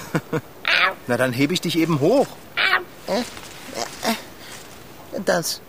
Na, 1.07 1.16
dann 1.16 1.33
hebe 1.33 1.54
ich 1.54 1.61
dich 1.61 1.78
eben 1.78 2.00
hoch. 2.00 2.26
Das, 5.24 5.61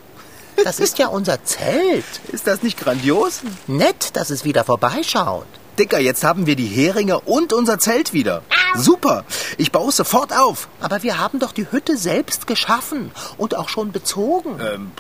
das 0.64 0.80
ist 0.80 1.00
ja 1.00 1.08
unser 1.08 1.44
Zelt. 1.44 2.06
Ist 2.32 2.48
das 2.48 2.64
nicht 2.64 2.78
grandios? 2.80 3.42
Nett, 3.68 4.16
dass 4.16 4.30
es 4.30 4.46
wieder 4.46 4.64
vorbeischaut. 4.64 5.48
Dicker, 5.78 6.00
jetzt 6.00 6.26
haben 6.26 6.46
wir 6.46 6.58
die 6.58 6.68
Heringe 6.68 7.22
und 7.22 7.54
unser 7.54 7.80
Zelt 7.80 8.12
wieder. 8.12 8.44
Super. 8.76 9.24
Ich 9.58 9.72
baue 9.72 9.90
es 9.90 9.96
sofort 9.96 10.34
auf. 10.38 10.68
Aber 10.82 11.04
wir 11.04 11.18
haben 11.18 11.40
doch 11.40 11.54
die 11.54 11.72
Hütte 11.72 11.96
selbst 11.96 12.48
geschaffen 12.48 13.12
und 13.38 13.56
auch 13.56 13.70
schon 13.70 13.94
bezogen. 13.94 14.60
Ähm, 14.60 14.92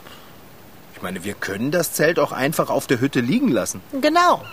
ich 0.95 1.01
meine, 1.01 1.23
wir 1.23 1.33
können 1.33 1.71
das 1.71 1.93
Zelt 1.93 2.17
auch 2.17 2.31
einfach 2.31 2.69
auf 2.69 2.87
der 2.87 3.01
Hütte 3.01 3.19
liegen 3.19 3.49
lassen. 3.49 3.81
Genau. 3.91 4.43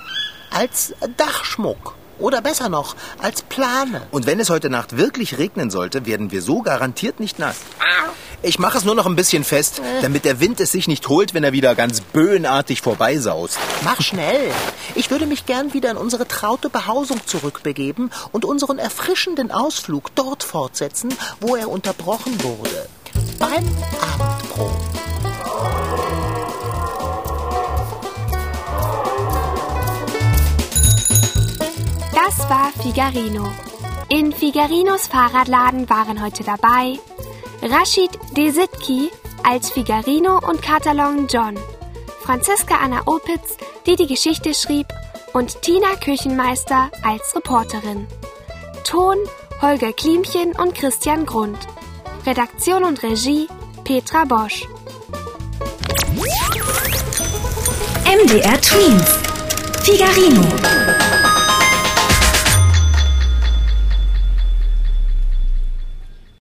Als 0.50 0.94
Dachschmuck. 1.16 1.94
Oder 2.18 2.40
besser 2.40 2.68
noch, 2.68 2.96
als 3.18 3.42
Plane. 3.42 4.02
Und 4.10 4.26
wenn 4.26 4.40
es 4.40 4.48
heute 4.48 4.70
Nacht 4.70 4.96
wirklich 4.96 5.38
regnen 5.38 5.70
sollte, 5.70 6.06
werden 6.06 6.30
wir 6.30 6.40
so 6.40 6.62
garantiert 6.62 7.20
nicht 7.20 7.38
nass. 7.38 7.56
Ich 8.42 8.58
mache 8.58 8.78
es 8.78 8.84
nur 8.84 8.94
noch 8.94 9.06
ein 9.06 9.16
bisschen 9.16 9.44
fest, 9.44 9.80
damit 10.02 10.24
der 10.24 10.40
Wind 10.40 10.60
es 10.60 10.72
sich 10.72 10.88
nicht 10.88 11.08
holt, 11.08 11.34
wenn 11.34 11.42
er 11.42 11.52
wieder 11.52 11.74
ganz 11.74 12.00
böenartig 12.00 12.80
vorbeisaust. 12.80 13.58
Mach 13.84 14.00
schnell. 14.00 14.50
Ich 14.94 15.10
würde 15.10 15.26
mich 15.26 15.46
gern 15.46 15.72
wieder 15.72 15.90
in 15.90 15.96
unsere 15.96 16.28
traute 16.28 16.68
Behausung 16.68 17.20
zurückbegeben 17.26 18.10
und 18.32 18.44
unseren 18.44 18.78
erfrischenden 18.78 19.50
Ausflug 19.50 20.14
dort 20.14 20.42
fortsetzen, 20.42 21.14
wo 21.40 21.56
er 21.56 21.70
unterbrochen 21.70 22.42
wurde. 22.42 22.88
Beim 23.38 23.64
Abendbrot. 24.20 24.70
Das 32.14 32.50
war 32.50 32.72
Figarino. 32.82 33.50
In 34.08 34.32
Figarinos 34.32 35.08
Fahrradladen 35.08 35.88
waren 35.90 36.22
heute 36.22 36.44
dabei 36.44 36.98
Rashid 37.68 38.10
Desitki 38.36 39.10
als 39.42 39.70
Figarino 39.70 40.38
und 40.48 40.62
Katalon 40.62 41.26
John, 41.26 41.58
Franziska 42.22 42.76
Anna 42.76 43.02
Opitz, 43.06 43.56
die 43.86 43.96
die 43.96 44.06
Geschichte 44.06 44.54
schrieb, 44.54 44.86
und 45.32 45.62
Tina 45.62 45.96
Küchenmeister 45.96 46.90
als 47.02 47.34
Reporterin. 47.34 48.06
Ton 48.84 49.16
Holger 49.60 49.92
Klimchen 49.92 50.52
und 50.52 50.74
Christian 50.76 51.26
Grund. 51.26 51.58
Redaktion 52.24 52.84
und 52.84 53.02
Regie 53.02 53.48
Petra 53.82 54.24
Bosch. 54.24 54.68
MDR 58.04 58.60
Twins. 58.60 59.18
Figarino. 59.82 60.65